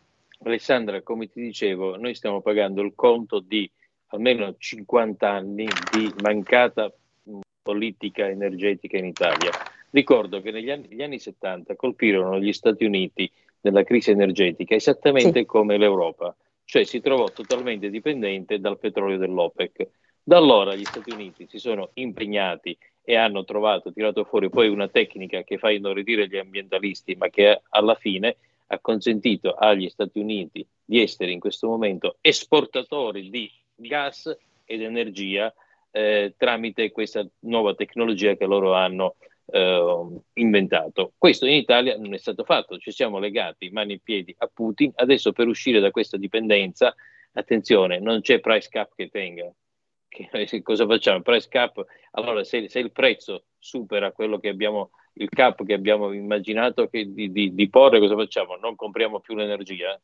[0.46, 3.70] Alessandra, come ti dicevo, noi stiamo pagando il conto di
[4.08, 6.90] almeno 50 anni di mancata
[7.62, 9.52] politica energetica in Italia.
[9.90, 13.30] Ricordo che negli anni, anni 70 colpirono gli Stati Uniti
[13.64, 15.46] nella crisi energetica esattamente sì.
[15.46, 16.36] come l'Europa,
[16.66, 19.88] cioè si trovò totalmente dipendente dal petrolio dell'OPEC.
[20.24, 24.88] Da allora gli Stati Uniti si sono impegnati e hanno trovato, tirato fuori poi una
[24.88, 28.38] tecnica che fa inorridire gli ambientalisti, ma che alla fine
[28.68, 34.36] ha consentito agli Stati Uniti di essere in questo momento esportatori di gas
[34.66, 35.54] ed energia
[35.92, 39.16] eh, tramite questa nuova tecnologia che loro hanno
[39.46, 41.14] eh, inventato.
[41.18, 44.92] Questo in Italia non è stato fatto, ci siamo legati mani e piedi a Putin,
[44.96, 46.94] adesso per uscire da questa dipendenza,
[47.34, 49.52] attenzione, non c'è price cap che tenga.
[50.08, 51.22] Che, cosa facciamo?
[51.22, 56.12] Price cap, allora se, se, il prezzo supera quello che abbiamo, il cap che abbiamo
[56.12, 58.56] immaginato che, di, di, di porre, cosa facciamo?
[58.58, 60.00] Non compriamo più l'energia?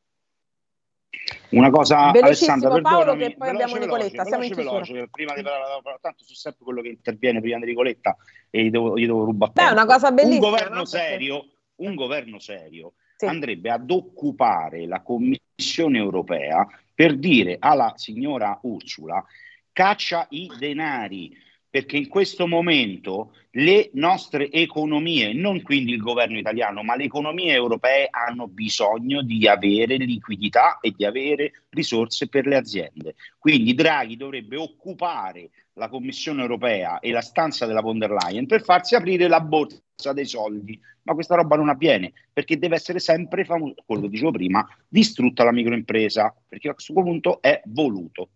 [1.49, 4.23] Una cosa, Alessandra, Paolo, che poi abbiamo Nicoletta.
[4.23, 8.15] Siamo in veloce, prima di tanto su sempre quello che interviene prima di Nicoletta
[8.49, 9.51] e gli devo, gli devo rubare.
[9.53, 10.45] Beh, è una cosa bellissima.
[10.45, 10.85] Un governo no?
[10.85, 11.45] serio,
[11.75, 13.25] un governo serio sì.
[13.25, 19.23] andrebbe ad occupare la Commissione europea per dire alla signora Ursula
[19.71, 21.35] caccia i denari
[21.69, 27.53] perché in questo momento le nostre economie, non quindi il governo italiano, ma le economie
[27.53, 33.15] europee hanno bisogno di avere liquidità e di avere risorse per le aziende.
[33.37, 38.63] Quindi Draghi dovrebbe occupare la Commissione europea e la stanza della von der Leyen per
[38.63, 43.45] farsi aprire la borsa dei soldi, ma questa roba non avviene perché deve essere sempre,
[43.45, 48.29] quello che dicevo prima, distrutta la microimpresa, perché a questo punto è voluto.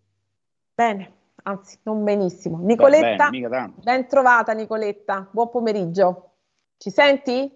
[0.76, 2.60] Bene anzi non benissimo.
[2.62, 6.32] Nicoletta, Beh, bene, ben trovata Nicoletta, buon pomeriggio.
[6.78, 7.52] Ci senti?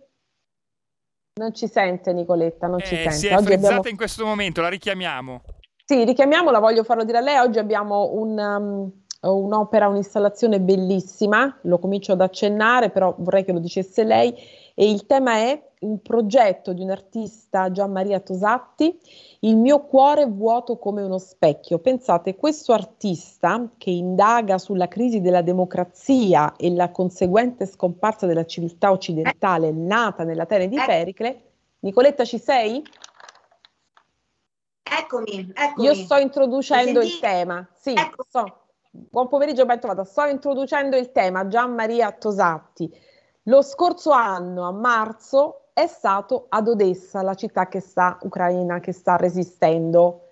[1.35, 3.11] Non ci sente Nicoletta, non eh, ci sente.
[3.11, 3.81] Si è Oggi abbiamo...
[3.87, 5.41] in questo momento, la richiamiamo.
[5.85, 7.37] Sì, richiamiamola, voglio farlo dire a lei.
[7.37, 13.59] Oggi abbiamo un, um, un'opera, un'installazione bellissima, lo comincio ad accennare, però vorrei che lo
[13.59, 14.33] dicesse lei.
[14.75, 18.99] E il tema è un progetto di un artista, Gian Maria Tosatti,
[19.41, 21.77] Il mio cuore vuoto come uno specchio.
[21.77, 28.91] Pensate, questo artista che indaga sulla crisi della democrazia e la conseguente scomparsa della civiltà
[28.91, 31.41] occidentale nata nella terra di Pericle,
[31.79, 32.83] Nicoletta ci sei?
[34.83, 35.85] Eccomi, eccomi.
[35.85, 37.67] Io sto introducendo il tema.
[37.75, 38.25] Sì, ecco.
[38.27, 38.61] so.
[38.89, 40.03] Buon pomeriggio, ben trovata.
[40.03, 42.91] Sto introducendo il tema Gian Maria Tosatti.
[43.43, 48.91] Lo scorso anno, a marzo, è stato ad Odessa, la città che sta, ucraina, che
[48.91, 50.29] sta resistendo.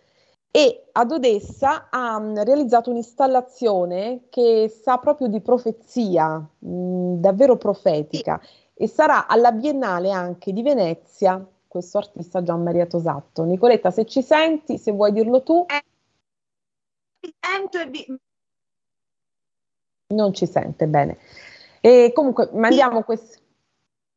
[0.49, 7.57] E ad Odessa ha mm, realizzato un'installazione che sa proprio di profezia, mh, mm, davvero
[7.57, 8.41] profetica,
[8.73, 13.43] e sarà alla Biennale anche di Venezia questo artista Gian Maria Tosatto.
[13.43, 15.63] Nicoletta, se ci senti, se vuoi dirlo tu.
[20.07, 21.19] Non ci sente bene.
[21.81, 23.43] E comunque mandiamo questo.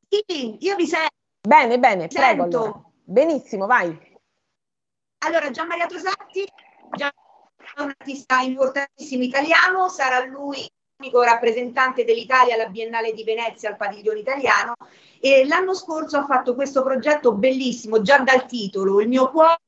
[0.09, 1.09] Sì, io vi sento.
[1.46, 2.44] Bene, bene, prego.
[2.44, 2.82] Allora.
[3.04, 3.96] Benissimo, vai.
[5.18, 6.46] Allora, Gian Maria Tosatti,
[6.96, 7.12] già
[7.78, 14.18] un artista importantissimo italiano, sarà lui l'unico rappresentante dell'Italia alla Biennale di Venezia al padiglione
[14.18, 14.74] italiano
[15.20, 19.59] e l'anno scorso ha fatto questo progetto bellissimo, già dal titolo, Il mio cuore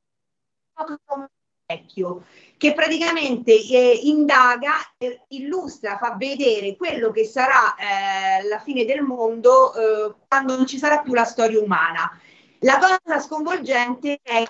[1.66, 2.24] vecchio,
[2.60, 9.00] che praticamente eh, indaga, eh, illustra, fa vedere quello che sarà eh, la fine del
[9.00, 12.20] mondo eh, quando non ci sarà più la storia umana.
[12.58, 14.44] La cosa sconvolgente è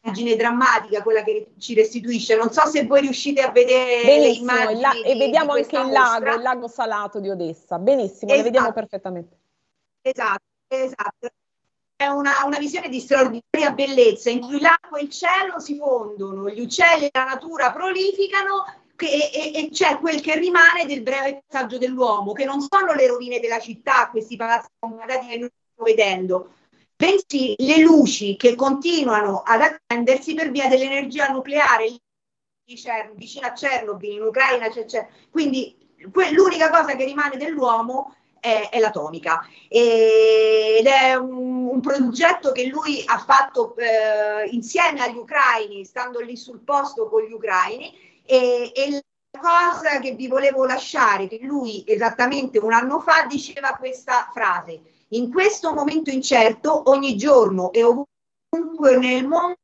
[0.00, 2.36] l'immagine drammatica, quella che ci restituisce.
[2.36, 4.80] Non so se voi riuscite a vedere Benissimo, le immagini.
[4.80, 7.78] La- e vediamo anche il lago, il lago salato di Odessa.
[7.78, 8.34] Benissimo, esatto.
[8.34, 9.36] le vediamo perfettamente.
[10.00, 11.28] Esatto, esatto
[12.08, 16.60] una, una, visione di straordinaria bellezza in cui l'acqua e il cielo si fondono, gli
[16.60, 18.64] uccelli e la natura prolificano
[18.96, 23.06] che, e, e, c'è quel che rimane del breve passaggio dell'uomo, che non sono le
[23.06, 26.52] rovine della città, questi palazzi magari che noi stiamo vedendo,
[26.96, 32.00] bensì le luci che continuano ad accendersi per via dell'energia nucleare
[33.14, 35.08] vicino a Chernobyl, in Ucraina, c'è, c'è.
[35.30, 35.76] quindi
[36.12, 42.66] que- l'unica cosa che rimane dell'uomo è, è l'atomica ed è un, un, progetto che
[42.66, 48.72] lui ha fatto eh, insieme agli ucraini, stando lì sul posto con gli ucraini e,
[48.74, 54.30] e la cosa che vi volevo lasciare, che lui esattamente un anno fa diceva questa
[54.32, 59.54] frase, in questo momento incerto ogni giorno e ovunque nel mondo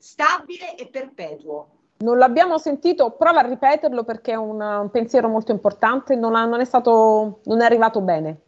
[0.00, 1.79] stabile e perpetuo.
[2.00, 6.46] Non l'abbiamo sentito, prova a ripeterlo perché è un, un pensiero molto importante, non, ha,
[6.46, 8.40] non, è stato, non è arrivato bene.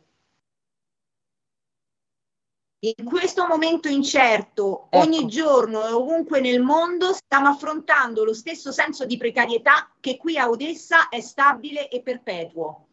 [2.84, 5.04] In questo momento incerto, ecco.
[5.04, 10.36] ogni giorno e ovunque nel mondo stiamo affrontando lo stesso senso di precarietà che qui
[10.38, 12.86] a Odessa è stabile e perpetuo.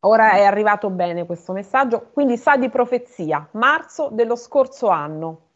[0.00, 5.48] Ora è arrivato bene questo messaggio, quindi sa di profezia, marzo dello scorso anno.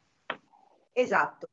[0.93, 1.49] Esatto,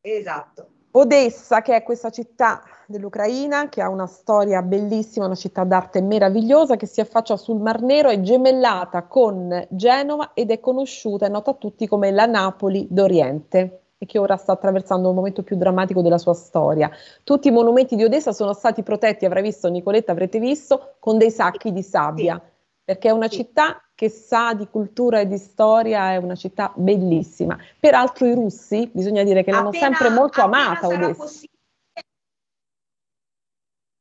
[0.00, 0.81] esatto.
[0.94, 6.76] Odessa, che è questa città dell'Ucraina, che ha una storia bellissima, una città d'arte meravigliosa,
[6.76, 11.52] che si affaccia sul Mar Nero, è gemellata con Genova ed è conosciuta, è nota
[11.52, 16.02] a tutti come la Napoli d'Oriente e che ora sta attraversando un momento più drammatico
[16.02, 16.90] della sua storia.
[17.24, 21.30] Tutti i monumenti di Odessa sono stati protetti, avrai visto Nicoletta, avrete visto, con dei
[21.30, 22.38] sacchi di sabbia,
[22.84, 27.56] perché è una città che sa di cultura e di storia, è una città bellissima.
[27.78, 31.46] Peraltro i russi, bisogna dire che l'hanno appena, sempre molto amata Odessa.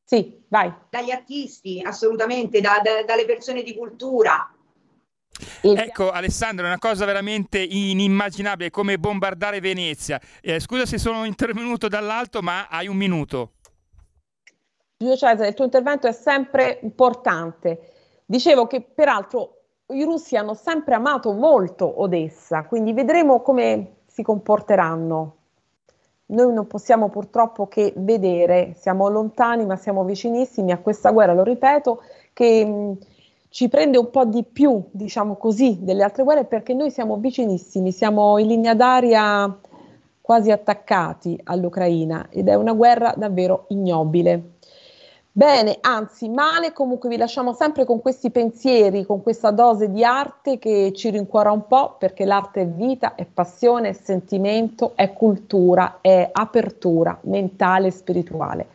[0.03, 0.73] Sì, vai.
[0.89, 4.51] Dagli artisti, assolutamente, da, da, dalle persone di cultura.
[5.61, 10.19] Ecco Alessandro, è una cosa veramente inimmaginabile, come bombardare Venezia.
[10.41, 13.51] Eh, scusa se sono intervenuto dall'alto, ma hai un minuto.
[14.97, 18.23] Giulio Cesare, il tuo intervento è sempre importante.
[18.25, 19.57] Dicevo che peraltro
[19.91, 25.35] i russi hanno sempre amato molto Odessa, quindi vedremo come si comporteranno.
[26.27, 31.43] Noi non possiamo purtroppo che vedere, siamo lontani ma siamo vicinissimi a questa guerra, lo
[31.43, 32.01] ripeto,
[32.33, 32.97] che mh,
[33.49, 37.91] ci prende un po' di più, diciamo così, delle altre guerre perché noi siamo vicinissimi,
[37.91, 39.59] siamo in linea d'aria
[40.21, 44.50] quasi attaccati all'Ucraina ed è una guerra davvero ignobile.
[45.33, 50.59] Bene, anzi, male, comunque vi lasciamo sempre con questi pensieri, con questa dose di arte
[50.59, 55.99] che ci rincuora un po', perché l'arte è vita, è passione, è sentimento, è cultura,
[56.01, 58.67] è apertura mentale e spirituale.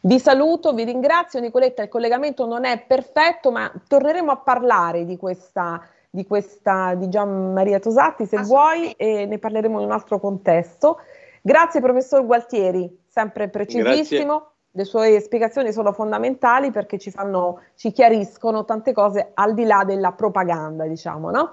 [0.00, 5.16] Vi saluto, vi ringrazio, Nicoletta, il collegamento non è perfetto, ma torneremo a parlare di
[5.16, 10.20] questa, di questa di Gian Maria Tosatti, se vuoi, e ne parleremo in un altro
[10.20, 10.98] contesto.
[11.40, 14.26] Grazie professor Gualtieri, sempre precisissimo.
[14.26, 19.64] Grazie le sue spiegazioni sono fondamentali perché ci, fanno, ci chiariscono tante cose al di
[19.64, 21.50] là della propaganda, diciamo, no?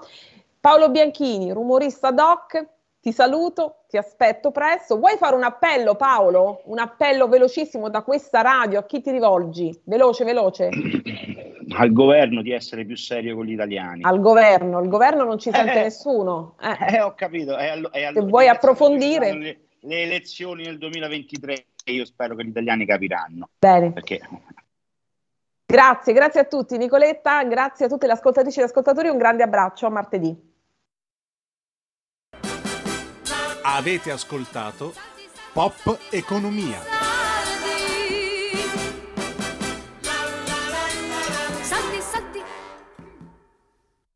[0.58, 2.66] Paolo Bianchini, rumorista doc,
[3.00, 4.98] ti saluto, ti aspetto presto.
[4.98, 6.62] Vuoi fare un appello, Paolo?
[6.66, 9.78] Un appello velocissimo da questa radio, a chi ti rivolgi?
[9.84, 10.68] Veloce, veloce.
[11.72, 14.02] Al governo di essere più serio con gli italiani.
[14.02, 16.56] Al governo, al governo non ci sente eh, nessuno.
[16.60, 16.96] Eh.
[16.96, 17.56] eh, ho capito.
[17.56, 19.32] È allo, è allo, Se vuoi approfondire...
[19.32, 23.50] Le, le elezioni nel 2023 e io spero che gli italiani capiranno.
[23.58, 23.92] Bene.
[23.92, 24.20] Perché...
[25.66, 29.86] Grazie, grazie a tutti Nicoletta, grazie a tutte le ascoltatrici e ascoltatori, un grande abbraccio,
[29.86, 30.48] a martedì.
[33.62, 34.92] Avete ascoltato
[35.52, 37.19] Pop Economia.